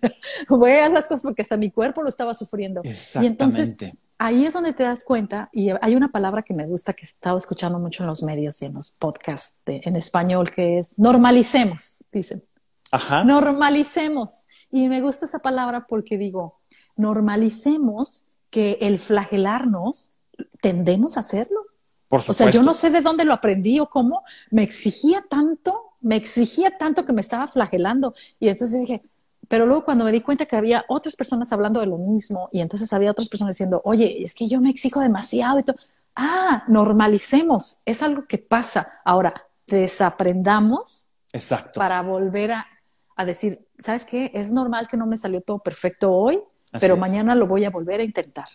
[0.49, 2.81] Voy a hacer las cosas porque hasta mi cuerpo lo estaba sufriendo.
[3.21, 3.77] Y entonces
[4.19, 7.09] ahí es donde te das cuenta, y hay una palabra que me gusta que he
[7.09, 12.03] estado escuchando mucho en los medios y en los podcasts en español, que es normalicemos,
[12.11, 12.43] dicen.
[12.91, 13.23] Ajá.
[13.23, 14.47] Normalicemos.
[14.71, 16.59] Y me gusta esa palabra porque digo,
[16.95, 20.21] normalicemos que el flagelarnos
[20.61, 21.65] tendemos a hacerlo.
[22.09, 26.15] O sea, yo no sé de dónde lo aprendí o cómo, me exigía tanto, me
[26.15, 28.15] exigía tanto que me estaba flagelando.
[28.39, 29.03] Y entonces dije,
[29.49, 32.61] pero luego cuando me di cuenta que había otras personas hablando de lo mismo y
[32.61, 35.75] entonces había otras personas diciendo, oye, es que yo me exijo demasiado y todo.
[36.15, 39.01] Ah, normalicemos, es algo que pasa.
[39.03, 39.33] Ahora,
[39.65, 41.79] desaprendamos Exacto.
[41.79, 42.67] para volver a,
[43.15, 44.31] a decir, ¿sabes qué?
[44.33, 46.39] Es normal que no me salió todo perfecto hoy,
[46.79, 48.47] pero mañana lo voy a volver a intentar.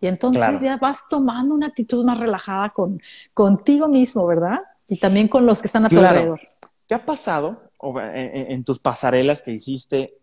[0.00, 3.00] Y entonces ya vas tomando una actitud más relajada con,
[3.32, 4.58] contigo mismo, ¿verdad?
[4.88, 6.40] Y también con los que están a tu alrededor.
[6.86, 7.70] ¿Te ha pasado
[8.14, 10.18] en, tus pasarelas que hiciste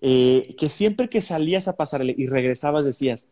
[0.00, 3.26] eh, que siempre que salías a pasarela y regresabas decías,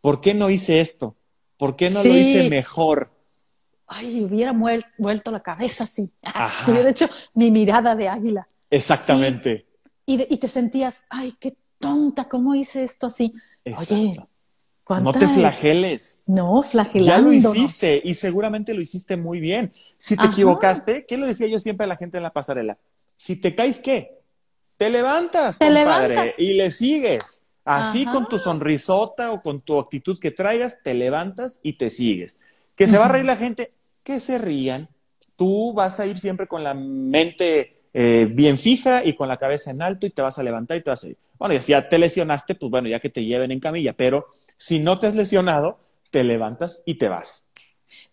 [0.00, 1.16] ¿por qué no hice esto?
[1.56, 3.10] ¿Por qué no lo hice mejor?
[3.86, 4.52] Ay, hubiera
[4.98, 6.12] vuelto la cabeza así.
[6.68, 8.48] hubiera hecho mi mirada de águila.
[8.70, 9.66] Exactamente.
[10.06, 13.32] Y, y, te sentías, ay, qué tonta, ¿cómo hice esto así?
[13.78, 14.16] Oye,
[14.88, 16.18] no te flageles.
[16.26, 17.06] No, flagelando.
[17.06, 19.72] Ya lo hiciste y seguramente lo hiciste muy bien.
[19.96, 22.78] Si te equivocaste, ¿qué le decía yo siempre a la gente en la pasarela?
[23.16, 24.23] Si te caes, ¿qué?
[24.84, 26.38] Te levantas, te levantas.
[26.38, 27.40] y le sigues.
[27.64, 32.36] Así con tu sonrisota o con tu actitud que traigas, te levantas y te sigues.
[32.76, 34.90] Que se va a reír la gente, que se rían.
[35.36, 39.70] Tú vas a ir siempre con la mente eh, bien fija y con la cabeza
[39.70, 41.16] en alto y te vas a levantar y te vas a ir.
[41.38, 44.26] Bueno, y si ya te lesionaste, pues bueno, ya que te lleven en camilla, pero
[44.58, 45.78] si no te has lesionado,
[46.10, 47.48] te levantas y te vas.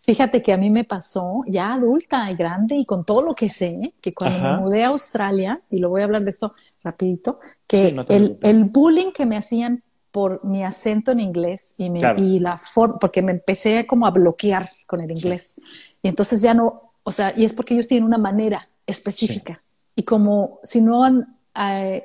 [0.02, 3.50] Fíjate que a mí me pasó ya adulta y grande y con todo lo que
[3.50, 7.40] sé, que cuando me mudé a Australia, y lo voy a hablar de esto rapidito,
[7.68, 7.96] que
[8.42, 13.22] el, bullying que me hacían por mi acento en inglés y, y la forma, porque
[13.22, 15.62] me empecé como a bloquear con el inglés.
[16.02, 19.62] Y entonces ya no, o sea, y es porque ellos tienen una manera específica.
[19.96, 22.04] Y como si no han eh,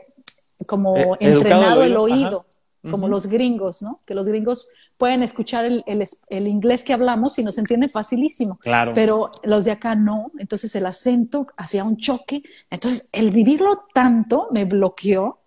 [0.67, 2.46] como eh, entrenado el oído,
[2.91, 3.99] como los gringos, ¿no?
[4.07, 8.59] Que los gringos pueden escuchar el, el, inglés que hablamos y nos entienden facilísimo.
[8.59, 8.93] Claro.
[8.95, 10.33] Pero los de acá no.
[10.39, 12.43] Entonces el acento hacía un choque.
[12.71, 15.41] Entonces el vivirlo tanto me bloqueó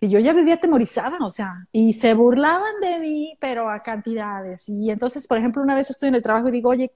[0.00, 4.66] que yo ya vivía atemorizada, o sea, y se burlaban de mí, pero a cantidades.
[4.70, 6.90] Y entonces, por ejemplo, una vez estoy en el trabajo y digo, oye,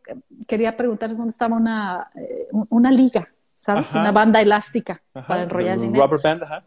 [0.48, 3.94] quería preguntarles dónde estaba una, eh, una liga, ¿sabes?
[3.94, 6.06] Una banda elástica para enrollar dinero.
[6.06, 6.64] Rubber band, ajá.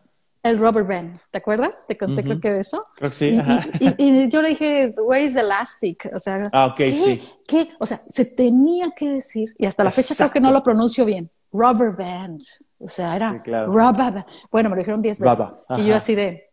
[0.48, 1.86] El rubber band, ¿te acuerdas?
[1.88, 2.84] Te conté creo que de eso.
[2.96, 3.40] Creo que sí.
[3.98, 6.10] Y, yo le dije, where is the elastic?
[6.14, 7.30] O sea, ah, okay, ¿qué, sí.
[7.48, 7.70] ¿qué?
[7.80, 11.06] O sea, se tenía que decir, y hasta la fecha creo que no lo pronuncio
[11.06, 12.42] bien, rubber band.
[12.80, 13.72] O sea, era sí, claro.
[13.72, 15.48] rubber Bueno, me lo dijeron diez veces.
[15.78, 16.50] Y yo así de,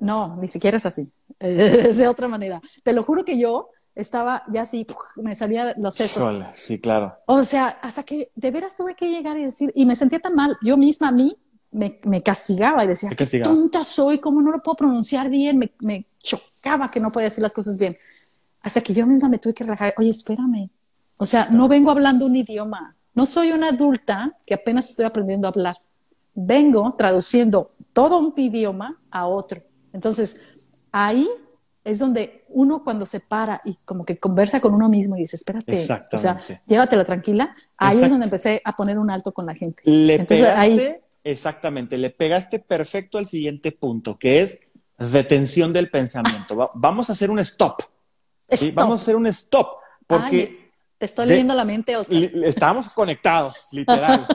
[0.00, 1.10] no, ni siquiera es así.
[1.40, 2.60] es de otra manera.
[2.82, 6.44] Te lo juro que yo estaba ya así, me salía los sesos.
[6.54, 7.16] Sí, claro.
[7.26, 10.36] O sea, hasta que de veras tuve que llegar y decir, y me sentía tan
[10.36, 11.36] mal, yo misma a mí,
[11.70, 15.72] me, me castigaba y decía, qué tonta soy, cómo no lo puedo pronunciar bien, me,
[15.80, 17.96] me, chocaba que no podía decir las cosas bien.
[18.60, 20.70] Hasta que yo misma me tuve que relajar, oye, espérame,
[21.16, 25.46] o sea, no vengo hablando un idioma, no soy una adulta que apenas estoy aprendiendo
[25.46, 25.76] a hablar,
[26.34, 29.60] vengo traduciendo todo un idioma a otro.
[29.92, 30.40] Entonces,
[30.92, 31.28] ahí
[31.84, 35.36] es donde uno cuando se para y como que conversa con uno mismo y dice,
[35.36, 35.74] espérate,
[36.12, 39.82] o sea, llévatela tranquila, ahí es donde empecé a poner un alto con la gente.
[39.84, 40.96] Le Entonces, ahí,
[41.30, 44.60] Exactamente, le pegaste perfecto al siguiente punto, que es
[44.96, 46.70] detención del pensamiento.
[46.72, 47.82] vamos a hacer un stop.
[48.72, 50.72] Vamos a hacer un stop, porque...
[50.96, 52.16] te estoy leyendo la mente, Oscar.
[52.44, 54.26] Estamos conectados, literal.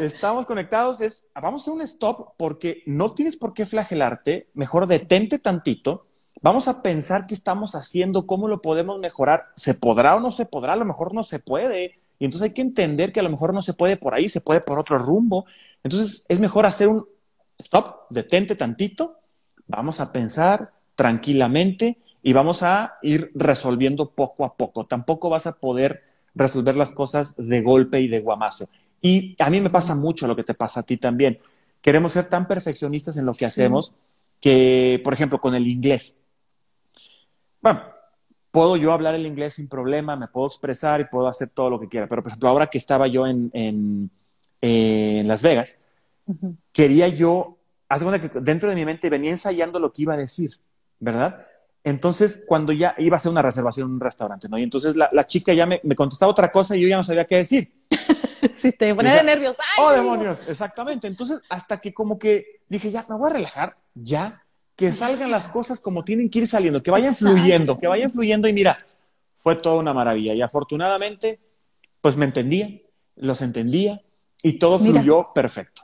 [0.00, 4.86] estamos conectados, es, vamos a hacer un stop porque no tienes por qué flagelarte, mejor
[4.86, 6.06] detente tantito,
[6.40, 10.46] vamos a pensar qué estamos haciendo, cómo lo podemos mejorar, se podrá o no se
[10.46, 13.30] podrá, a lo mejor no se puede, y entonces hay que entender que a lo
[13.30, 15.44] mejor no se puede por ahí, se puede por otro rumbo,
[15.82, 17.04] entonces es mejor hacer un
[17.58, 19.16] stop, detente tantito,
[19.66, 25.58] vamos a pensar tranquilamente y vamos a ir resolviendo poco a poco, tampoco vas a
[25.58, 28.68] poder resolver las cosas de golpe y de guamazo.
[29.00, 31.38] Y a mí me pasa mucho lo que te pasa a ti también.
[31.80, 33.94] Queremos ser tan perfeccionistas en lo que hacemos
[34.40, 36.14] que, por ejemplo, con el inglés.
[37.60, 37.82] Bueno,
[38.52, 41.80] puedo yo hablar el inglés sin problema, me puedo expresar y puedo hacer todo lo
[41.80, 42.06] que quiera.
[42.06, 43.50] Pero, por ejemplo, ahora que estaba yo en,
[44.60, 45.78] en, Las Vegas,
[46.70, 47.56] quería yo,
[47.88, 50.50] hace que dentro de mi mente venía ensayando lo que iba a decir,
[51.00, 51.46] ¿verdad?
[51.82, 54.58] Entonces, cuando ya iba a hacer una reservación en un restaurante, ¿no?
[54.58, 57.36] Y entonces la, chica ya me, contestaba otra cosa y yo ya no sabía qué
[57.36, 57.72] decir.
[58.52, 59.56] sí, te pone de nervios.
[59.78, 60.44] ¡Oh, demonios!
[60.46, 61.08] Exactamente.
[61.08, 64.41] Entonces, hasta que como que dije, ya, me voy a relajar, ya,
[64.76, 68.48] que salgan las cosas como tienen que ir saliendo, que vayan fluyendo, que vayan fluyendo.
[68.48, 68.76] Y mira,
[69.38, 70.34] fue toda una maravilla.
[70.34, 71.40] Y afortunadamente,
[72.00, 72.70] pues me entendía,
[73.16, 74.00] los entendía
[74.42, 75.82] y todo fluyó perfecto.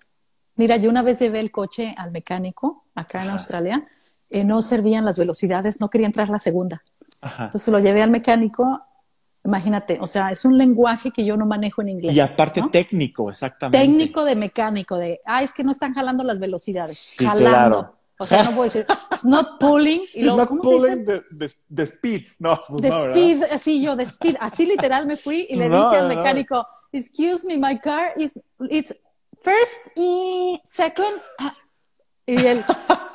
[0.57, 3.87] Mira, yo una vez llevé el coche al mecánico acá en Australia
[4.31, 6.83] eh, no servían las velocidades, no quería entrar la segunda.
[7.22, 8.81] Entonces lo llevé al mecánico,
[9.44, 12.14] imagínate, o sea, es un lenguaje que yo no manejo en inglés.
[12.14, 13.79] Y aparte técnico, exactamente.
[13.79, 17.98] Técnico de mecánico, de, ah, es que no están jalando las velocidades, jalando.
[18.18, 20.02] O sea, no puedo decir, it's not pulling.
[20.12, 22.61] Y luego, not pulling the, speeds, no.
[22.68, 24.37] Pues the speed, así yo, the speed.
[24.40, 28.94] Así literal me fui y le dije al mecánico, excuse me, my car is, it's
[29.40, 31.14] first y second.
[31.38, 31.57] Ah,
[32.26, 32.62] y él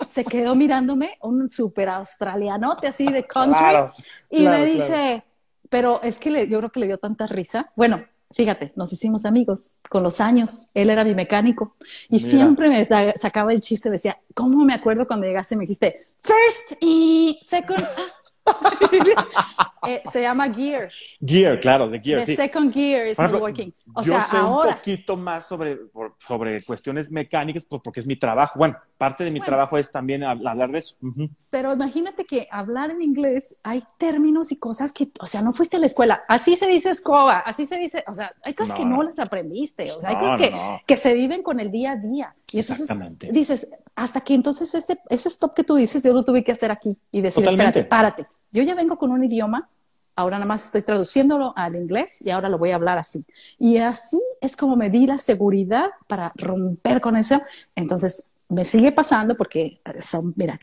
[0.10, 5.24] se quedó mirándome, un súper australianote así de country, y me dice,
[5.70, 7.72] pero es que le, yo creo que le dio tanta risa.
[7.76, 8.04] Bueno,
[8.34, 10.72] fíjate, nos hicimos amigos con los años.
[10.74, 11.76] Él era mi mecánico
[12.10, 16.08] y siempre me sacaba el chiste, decía, ¿cómo me acuerdo cuando llegaste y me dijiste,
[16.22, 17.84] first y second?
[19.86, 20.90] Eh, se llama Gear.
[21.20, 22.26] Gear, claro, de Gear.
[22.26, 23.74] The second gear is not working.
[23.94, 25.78] O yo sé un poquito más sobre,
[26.26, 28.58] sobre cuestiones mecánicas pues, porque es mi trabajo.
[28.58, 30.96] Bueno, parte de mi trabajo es también hablar de eso.
[31.50, 35.78] Pero imagínate que hablar en inglés hay términos y cosas que, o sea, no fuiste
[35.78, 36.24] a la escuela.
[36.28, 39.84] Así se dice escoba, así se dice, o sea, hay cosas que no las aprendiste,
[39.84, 42.36] o sea, hay cosas que, que, se viven con el día a día.
[42.52, 43.30] Y Exactamente.
[43.32, 46.72] dices, hasta que entonces ese, ese stop que tú dices, yo lo tuve que hacer
[46.72, 49.68] aquí y decir, espérate, párate yo ya vengo con un idioma,
[50.16, 53.26] ahora nada más estoy traduciéndolo al inglés y ahora lo voy a hablar así.
[53.58, 57.42] Y así es como me di la seguridad para romper con eso.
[57.76, 60.60] Entonces, me sigue pasando porque son, mira,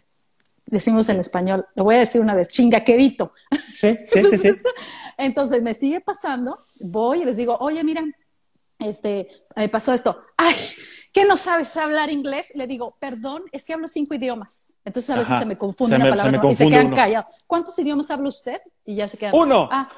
[0.67, 3.33] decimos en español, lo voy a decir una vez, chingaquerito.
[3.73, 4.53] Sí, sí, sí, sí.
[5.19, 8.05] Entonces, me sigue pasando, voy y les digo, oye, mira,
[8.79, 10.23] este, me pasó esto.
[10.37, 10.55] Ay,
[11.13, 12.53] ¿qué no sabes hablar inglés?
[12.55, 14.69] Le digo, perdón, es que hablo cinco idiomas.
[14.85, 17.35] Entonces a veces se me confunde una palabra y se quedan callados.
[17.47, 18.61] ¿Cuántos idiomas habla usted?
[18.85, 19.35] Y ya se quedan.
[19.35, 19.69] Uno.
[19.71, 19.89] Ah,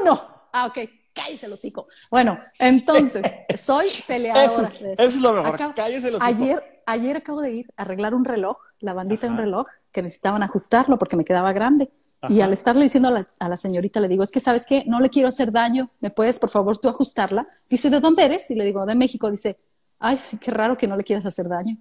[0.00, 0.48] uno.
[0.52, 0.78] Ah, ok.
[1.12, 1.88] Cállese el hocico.
[2.10, 3.24] Bueno, entonces,
[3.58, 4.68] soy peleadora.
[4.68, 5.74] Eso, eso es lo mejor.
[5.74, 6.26] Cállese el hocico.
[6.26, 10.02] Ayer, ayer acabo de ir a arreglar un reloj, la bandita de un reloj, que
[10.02, 11.90] necesitaban ajustarlo porque me quedaba grande.
[12.28, 14.84] Y al estarle diciendo a la, a la, señorita, le digo, es que sabes qué,
[14.86, 17.46] no le quiero hacer daño, ¿me puedes por favor tú ajustarla?
[17.70, 18.50] Dice, ¿de dónde eres?
[18.50, 19.30] Y le digo, de México.
[19.30, 19.58] Dice,
[19.98, 21.76] ay, qué raro que no le quieras hacer daño.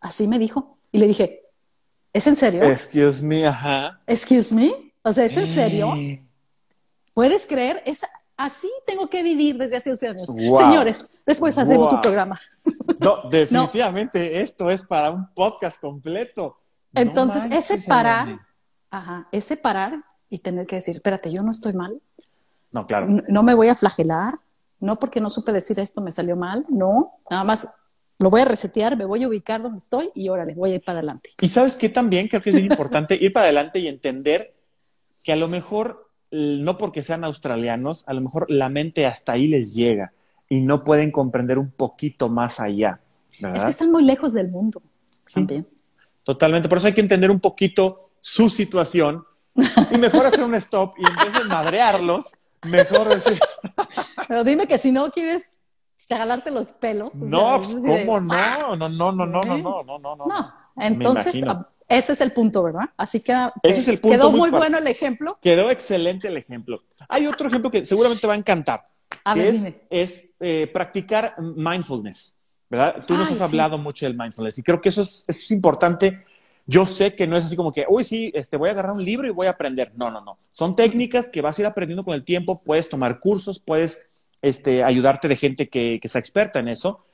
[0.00, 0.78] Así me dijo.
[0.92, 1.42] Y le dije,
[2.12, 2.64] ¿es en serio?
[2.64, 4.00] Excuse me, ajá.
[4.06, 4.85] Excuse me.
[5.06, 5.94] O sea, ¿es en serio?
[7.14, 7.80] ¿Puedes creer?
[7.86, 8.04] Es,
[8.36, 10.28] así tengo que vivir desde hace 11 años.
[10.34, 12.40] Señores, después hacemos un programa.
[12.98, 16.58] No, definitivamente esto es para un podcast completo.
[16.94, 18.40] Entonces, ese parar,
[18.90, 22.00] ajá, ese parar y tener que decir, espérate, yo no estoy mal.
[22.72, 23.06] No, claro.
[23.28, 24.32] no me voy a flagelar,
[24.80, 27.68] no porque no supe decir esto me salió mal, no, nada más
[28.18, 30.84] lo voy a resetear, me voy a ubicar donde estoy y órale, voy a ir
[30.84, 31.30] para adelante.
[31.40, 34.55] Y sabes que también creo que es bien importante ir para adelante y entender
[35.26, 39.48] que a lo mejor, no porque sean australianos, a lo mejor la mente hasta ahí
[39.48, 40.12] les llega
[40.48, 43.00] y no pueden comprender un poquito más allá.
[43.32, 44.80] Es que están muy lejos del mundo
[45.34, 45.66] también.
[46.22, 49.24] Totalmente, por eso hay que entender un poquito su situación
[49.90, 53.40] y mejor hacer un stop y en vez de madrearlos, mejor decir,
[54.28, 55.58] pero dime que si no quieres
[56.08, 57.16] regalarte los pelos.
[57.16, 58.76] No, ¿cómo no?
[58.76, 60.54] No, no, no, no, no, no, no, no, no.
[60.76, 61.44] entonces,
[61.88, 62.90] ese es el punto, ¿verdad?
[62.96, 65.38] Así que ese es el punto quedó muy, bueno el ejemplo.
[65.40, 66.82] Quedó excelente el ejemplo.
[67.08, 68.86] Hay otro ejemplo que seguramente te va a encantar.
[69.22, 73.04] A ver, es, es eh, practicar mindfulness, ¿verdad?
[73.06, 76.24] Tú nos has hablado mucho del mindfulness y creo que eso es, eso es importante.
[76.68, 79.04] Yo sé que no es así como que, uy, sí, este, voy a agarrar un
[79.04, 79.92] libro y voy a aprender.
[79.94, 80.36] No, no, no.
[80.50, 82.60] Son técnicas que vas a ir aprendiendo con el tiempo.
[82.64, 84.02] Puedes tomar cursos, puedes
[84.42, 87.05] este, ayudarte de gente que, que sea experta en eso.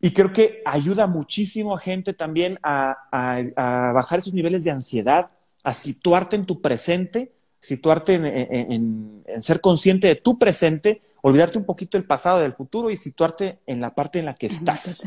[0.00, 5.30] Y creo que ayuda muchísimo a gente también a, a, bajar esos niveles de ansiedad,
[5.62, 11.64] a situarte en tu presente, situarte en, en, ser consciente de tu presente, olvidarte un
[11.64, 15.04] poquito del pasado, del futuro y situarte en la parte en la que estás.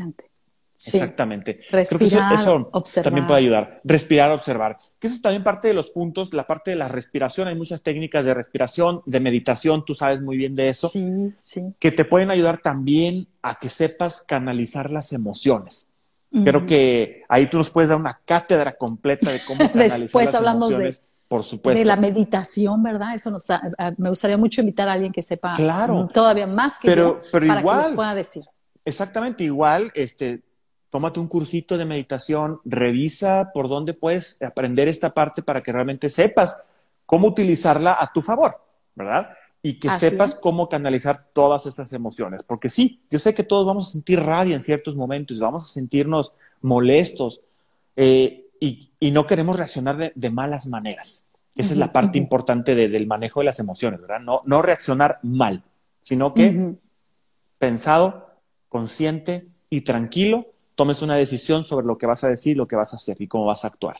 [0.86, 1.60] Exactamente.
[1.70, 3.04] Respirar, eso, observar.
[3.04, 3.80] también puede ayudar.
[3.84, 4.78] Respirar, observar.
[4.98, 7.48] Que eso es también parte de los puntos, la parte de la respiración.
[7.48, 10.88] Hay muchas técnicas de respiración, de meditación, tú sabes muy bien de eso.
[10.88, 11.74] Sí, sí.
[11.78, 15.86] Que te pueden ayudar también a que sepas canalizar las emociones.
[16.44, 20.34] Creo que ahí tú nos puedes dar una cátedra completa de cómo canalizar Después las
[20.36, 21.00] hablamos emociones.
[21.00, 21.78] De, por supuesto.
[21.78, 23.14] De la meditación, ¿verdad?
[23.14, 23.46] Eso nos
[23.98, 27.46] me gustaría mucho invitar a alguien que sepa claro, todavía más que pero, yo pero
[27.46, 28.42] para igual, que nos pueda decir.
[28.84, 30.42] Exactamente, igual, este,
[30.90, 36.10] tómate un cursito de meditación, revisa por dónde puedes aprender esta parte para que realmente
[36.10, 36.58] sepas
[37.06, 38.60] cómo utilizarla a tu favor,
[38.94, 39.30] ¿verdad?
[39.62, 42.42] Y que sepas cómo canalizar todas esas emociones.
[42.42, 45.72] Porque sí, yo sé que todos vamos a sentir rabia en ciertos momentos, vamos a
[45.72, 47.40] sentirnos molestos
[47.96, 51.24] eh, y, no queremos reaccionar de, malas maneras.
[51.56, 54.20] Esa es la parte importante del manejo de las emociones, ¿verdad?
[54.20, 55.62] No, no reaccionar mal,
[56.00, 56.74] sino que
[57.58, 58.34] pensado,
[58.68, 60.46] consciente y tranquilo
[60.80, 63.28] tomes una decisión sobre lo que vas a decir, lo que vas a hacer y
[63.28, 63.98] cómo vas a actuar.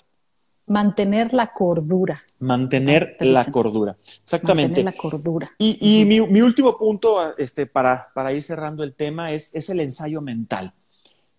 [0.64, 2.22] Mantener la cordura.
[2.38, 3.98] Mantener la cordura.
[4.00, 4.82] Exactamente.
[4.82, 5.50] Mantener la cordura.
[5.58, 10.22] Y, mi, último punto este, para, para ir cerrando el tema es, es el ensayo
[10.22, 10.72] mental.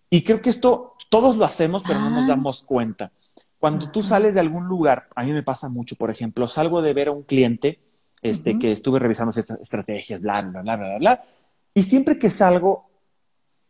[0.08, 2.28] Y creo que esto todos lo hacemos, pero no nos ah.
[2.28, 3.10] damos cuenta.
[3.58, 6.94] Cuando tú sales de algún lugar, a mí me pasa mucho, por ejemplo, salgo de
[6.94, 7.80] ver a un cliente
[8.22, 11.24] este, que estuve revisando estrategias, bla, bla, bla, bla, bla,
[11.74, 12.91] y siempre que salgo,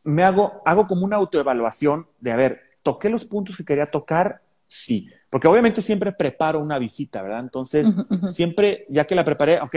[0.04, 4.42] me hago, hago como una autoevaluación de, a ver, ¿toqué los puntos que quería tocar?
[4.66, 7.40] Sí, porque obviamente siempre preparo una visita, ¿verdad?
[7.40, 9.76] Entonces, siempre, ya que la preparé, ok,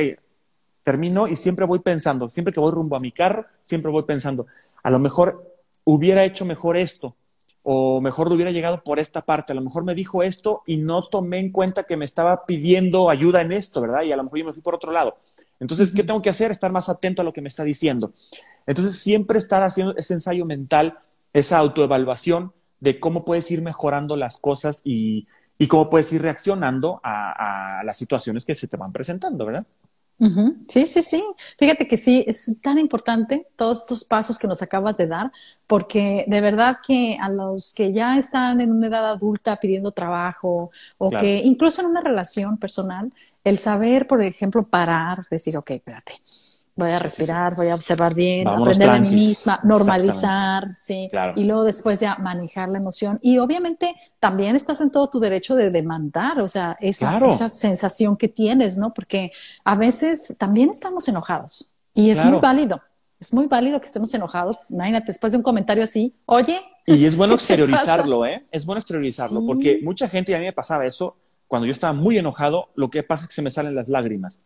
[0.84, 4.46] termino y siempre voy pensando, siempre que voy rumbo a mi carro, siempre voy pensando,
[4.84, 7.16] a lo mejor hubiera hecho mejor esto,
[7.68, 11.08] o mejor hubiera llegado por esta parte, a lo mejor me dijo esto y no
[11.08, 14.04] tomé en cuenta que me estaba pidiendo ayuda en esto, ¿verdad?
[14.04, 15.16] Y a lo mejor yo me fui por otro lado.
[15.60, 16.52] Entonces, ¿qué tengo que hacer?
[16.52, 18.14] Estar más atento a lo que me está diciendo.
[18.66, 21.00] Entonces, siempre estar haciendo ese ensayo mental,
[21.34, 25.28] esa autoevaluación de cómo puedes ir mejorando las cosas y,
[25.70, 29.66] cómo puedes ir reaccionando a, a las situaciones que se te van presentando, ¿verdad?
[30.70, 31.24] Sí, sí, sí.
[31.60, 35.32] Fíjate que sí, es tan importante todos estos pasos que nos acabas de dar,
[35.68, 40.72] porque de verdad que a los que ya están en una edad adulta pidiendo trabajo
[40.98, 43.12] o que incluso en una relación personal,
[43.46, 46.14] el saber, por ejemplo, parar, decir, ok, espérate,
[46.76, 51.64] voy a respirar, voy a observar bien, aprender de mí misma, normalizar, sí, y luego
[51.64, 53.20] después ya manejar la emoción.
[53.22, 58.18] Y obviamente también estás en todo tu derecho de demandar, o sea, esa, esa sensación
[58.18, 58.94] que tienes, ¿no?
[58.94, 59.32] Porque
[59.64, 62.82] a veces también estamos enojados y es muy válido.
[63.18, 64.60] Es muy válido que estemos enojados.
[64.70, 66.60] Imagínate, después de un comentario así, oye.
[66.86, 68.44] Y es bueno exteriorizarlo, ¿eh?
[68.52, 71.16] Es bueno exteriorizarlo, porque mucha gente, y a mí me pasaba eso,
[71.48, 74.42] cuando yo estaba muy enojado, lo que pasa es que se me salen las lágrimas.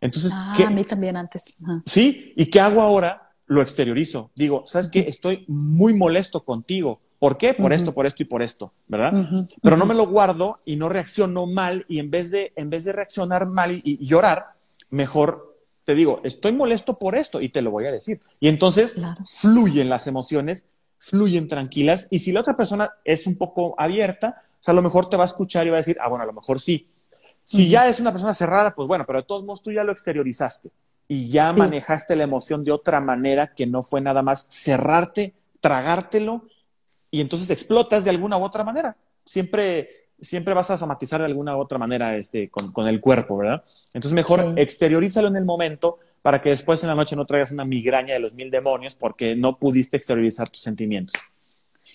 [0.00, 1.56] Entonces, ah, a mí también antes.
[1.86, 3.32] Sí, ¿y qué hago ahora?
[3.46, 4.30] Lo exteriorizo.
[4.34, 5.00] Digo, ¿sabes qué?
[5.00, 7.00] Estoy muy molesto contigo.
[7.18, 7.52] ¿Por qué?
[7.52, 9.12] Por esto, por esto y por esto, ¿verdad?
[9.60, 12.84] Pero no me lo guardo y no reacciono mal y en vez de, en vez
[12.84, 14.54] de reaccionar mal y, llorar,
[14.90, 18.20] mejor te digo, estoy molesto por esto y te lo voy a decir.
[18.38, 18.96] Y entonces
[19.40, 20.66] fluyen las emociones,
[20.98, 24.82] fluyen tranquilas y si la otra persona es un poco abierta, o sea, a lo
[24.82, 26.88] mejor te va a escuchar y va a decir, ah, bueno, a lo mejor sí,
[27.48, 29.90] si ya es una persona cerrada, pues bueno, pero de todos modos tú ya lo
[29.90, 30.70] exteriorizaste
[31.08, 36.42] y ya manejaste la emoción de otra manera que no fue nada más cerrarte, tragártelo
[37.10, 38.98] y entonces explotas de alguna u otra manera.
[39.24, 43.64] Siempre, siempre vas a somatizar de alguna u otra manera este, con, el cuerpo, ¿verdad?
[43.94, 47.64] Entonces mejor exteriorízalo en el momento para que después en la noche no traigas una
[47.64, 51.14] migraña de los mil demonios porque no pudiste exteriorizar tus sentimientos.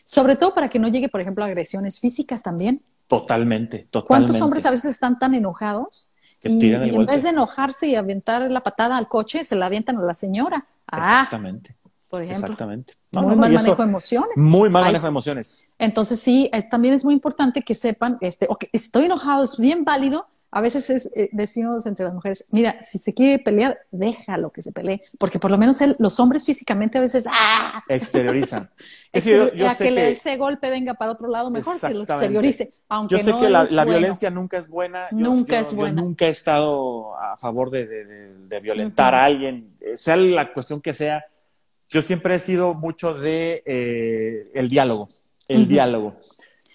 [0.06, 2.82] Sobre todo para que no llegue, por ejemplo, a agresiones físicas también.
[3.08, 4.08] Totalmente, totalmente.
[4.08, 6.14] ¿Cuántos hombres a veces están tan enojados?
[6.44, 10.02] y, en vez de enojarse y aventar la patada al coche, se la avientan a
[10.02, 10.66] la señora.
[10.88, 11.76] Ah, Exactamente.
[12.10, 12.44] Por ejemplo.
[12.44, 12.94] Exactamente.
[13.12, 14.38] muy mal manejo de emociones.
[14.38, 15.68] Muy mal manejo de emociones.
[15.80, 19.84] Entonces sí, eh, también es muy importante que sepan, este, ok, estoy enojado, es bien
[19.84, 24.52] válido, a veces es, eh, decimos entre las mujeres, mira, si se quiere pelear, déjalo
[24.52, 27.84] que se pelee, porque por lo menos los hombres físicamente a veces ¡ah!
[27.90, 28.70] exteriorizan.
[29.12, 32.72] es yo, que, ese golpe venga para otro lado, mejor que lo exteriorice.
[32.88, 35.08] Aunque yo sé no que la, violencia nunca es buena.
[35.10, 36.00] nunca es buena.
[36.00, 41.26] nunca he estado a favor de, violentar a alguien, eh, sea la cuestión que sea.
[41.90, 45.10] Yo siempre he sido mucho de eh, el diálogo,
[45.48, 46.16] el diálogo.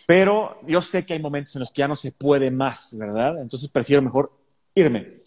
[0.08, 3.42] Pero yo sé que hay momentos en los que ya no se puede más, ¿verdad?
[3.42, 4.32] Entonces prefiero mejor
[4.74, 5.18] irme.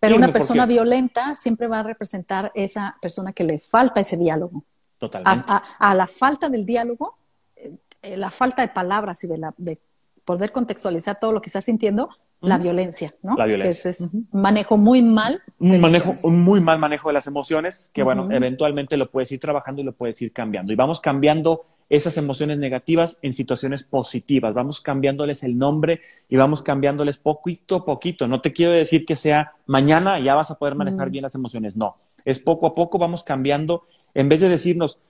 [0.00, 4.64] Pero una persona violenta siempre va a representar esa persona que le falta ese diálogo.
[4.98, 5.52] Totalmente.
[5.78, 7.16] A, la falta del diálogo,
[7.54, 9.78] eh, la falta de palabras y de, la, de
[10.24, 12.08] poder contextualizar todo lo que está sintiendo,
[12.40, 13.36] la violencia, ¿no?
[13.36, 13.90] La violencia.
[13.90, 15.44] es, manejo muy mal.
[15.60, 19.38] Un manejo, un muy mal manejo de las emociones, que bueno, eventualmente lo puedes ir
[19.38, 20.72] trabajando y lo puedes ir cambiando.
[20.72, 24.54] Y vamos cambiando esas emociones negativas en situaciones positivas.
[24.54, 28.26] Vamos cambiándoles el nombre y vamos cambiándoles poquito a poquito.
[28.26, 31.76] No te quiero decir que sea mañana ya vas a poder manejar bien las emociones.
[31.76, 33.86] No, es poco a poco vamos cambiando.
[34.14, 35.00] En vez de decirnos,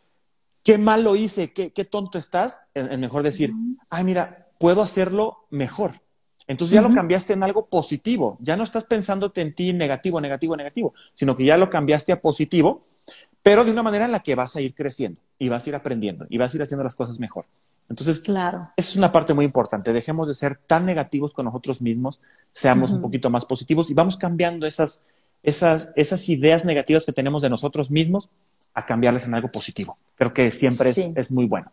[0.63, 3.53] qué mal lo hice, qué, tonto estás, es mejor decir,
[3.91, 6.01] ay, mira, puedo hacerlo mejor.
[6.47, 8.37] Entonces ya lo cambiaste en algo positivo.
[8.41, 12.21] Ya no estás pensándote en ti negativo, negativo, negativo, sino que ya lo cambiaste a
[12.21, 12.85] positivo
[13.45, 15.77] pero de una manera en la que vas a ir creciendo y vas a ir
[15.77, 17.45] aprendiendo y vas a ir haciendo las cosas mejor.
[17.91, 18.71] Entonces, claro.
[18.75, 19.93] es una parte muy importante.
[19.93, 24.17] Dejemos de ser tan negativos con nosotros mismos, seamos un poquito más positivos y vamos
[24.17, 25.03] cambiando esas,
[25.43, 28.31] esas, esas ideas negativas que tenemos de nosotros mismos
[28.73, 29.95] a cambiarles en algo positivo.
[30.17, 31.71] Creo que siempre es, es, muy bueno.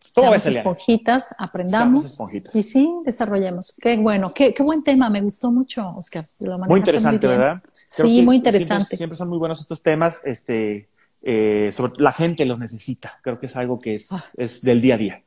[0.00, 2.56] Somos esponjitas, aprendamos esponjitas.
[2.56, 3.78] y sí, desarrollemos.
[3.80, 6.28] Qué bueno, qué, qué, buen tema, me gustó mucho, Oscar.
[6.40, 7.62] muy interesante, ¿verdad?
[7.70, 8.86] sí, muy interesante.
[8.86, 10.20] Siempre, siempre, son muy buenos estos temas.
[10.24, 10.88] Este,
[11.22, 13.18] eh, sobre, la gente los necesita.
[13.22, 14.24] Creo que es algo que es, ah.
[14.36, 15.22] es del día a día.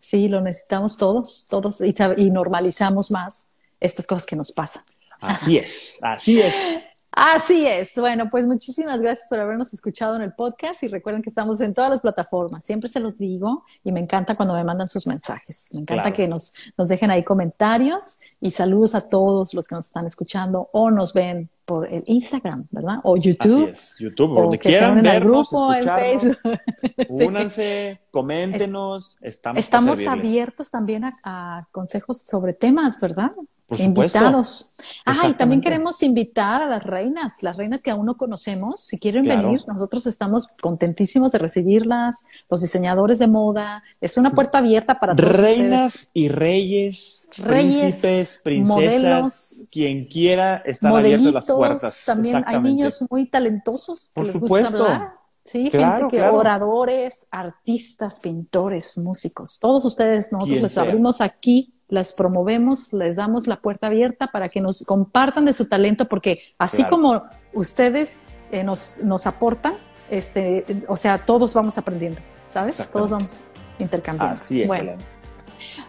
[0.00, 4.84] Sí, lo necesitamos todos, todos, y, y normalizamos más estas cosas que nos pasan.
[5.20, 6.56] Así es, así es.
[7.18, 7.92] Así es.
[7.96, 11.72] Bueno, pues muchísimas gracias por habernos escuchado en el podcast y recuerden que estamos en
[11.72, 12.62] todas las plataformas.
[12.62, 15.70] Siempre se los digo y me encanta cuando me mandan sus mensajes.
[15.72, 19.86] Me encanta que nos, nos dejen ahí comentarios y saludos a todos los que nos
[19.86, 22.98] están escuchando o nos ven por el Instagram, ¿verdad?
[23.02, 23.64] O YouTube.
[23.64, 26.36] Así es, YouTube, o donde quieran vernos, grupo, en Facebook.
[27.08, 33.32] Únanse, coméntenos, estamos Estamos abiertos también a, consejos sobre temas, ¿verdad?
[33.66, 34.76] Por Invitados.
[35.04, 38.96] Ah, y también queremos invitar a las reinas, las reinas que aún no conocemos, si
[38.96, 45.00] quieren venir, nosotros estamos contentísimos de recibirlas, los diseñadores de moda, es una puerta abierta
[45.00, 52.04] para todos Reinas y reyes, príncipes, princesas, quien quiera, están abiertas las puertas.
[52.06, 55.12] También hay niños muy talentosos que les gusta hablar.
[55.42, 62.92] Sí, gente que oradores, artistas, pintores, músicos, todos ustedes nosotros les abrimos aquí las promovemos,
[62.92, 67.24] les damos la puerta abierta para que nos compartan de su talento, porque así como
[67.52, 68.20] ustedes
[68.50, 69.74] eh, nos, nos aportan,
[70.10, 72.84] este, o sea, todos vamos aprendiendo, ¿sabes?
[72.92, 73.44] Todos vamos
[73.78, 74.34] intercambiando.
[74.34, 74.68] Así es.
[74.68, 74.92] Bueno,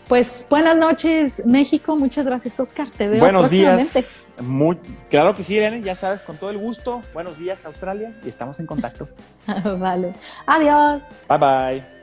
[0.08, 1.95] pues buenas noches, México.
[1.95, 2.89] Muchas gracias, Oscar.
[2.89, 4.26] Te veo Buenos días.
[4.39, 4.78] Muy,
[5.10, 7.04] claro que sí, Elena, ya sabes, con todo el gusto.
[7.14, 9.10] Buenos días, Australia, y estamos en contacto.
[9.80, 10.14] vale.
[10.45, 11.20] Adiós.
[11.28, 11.97] Bye bye.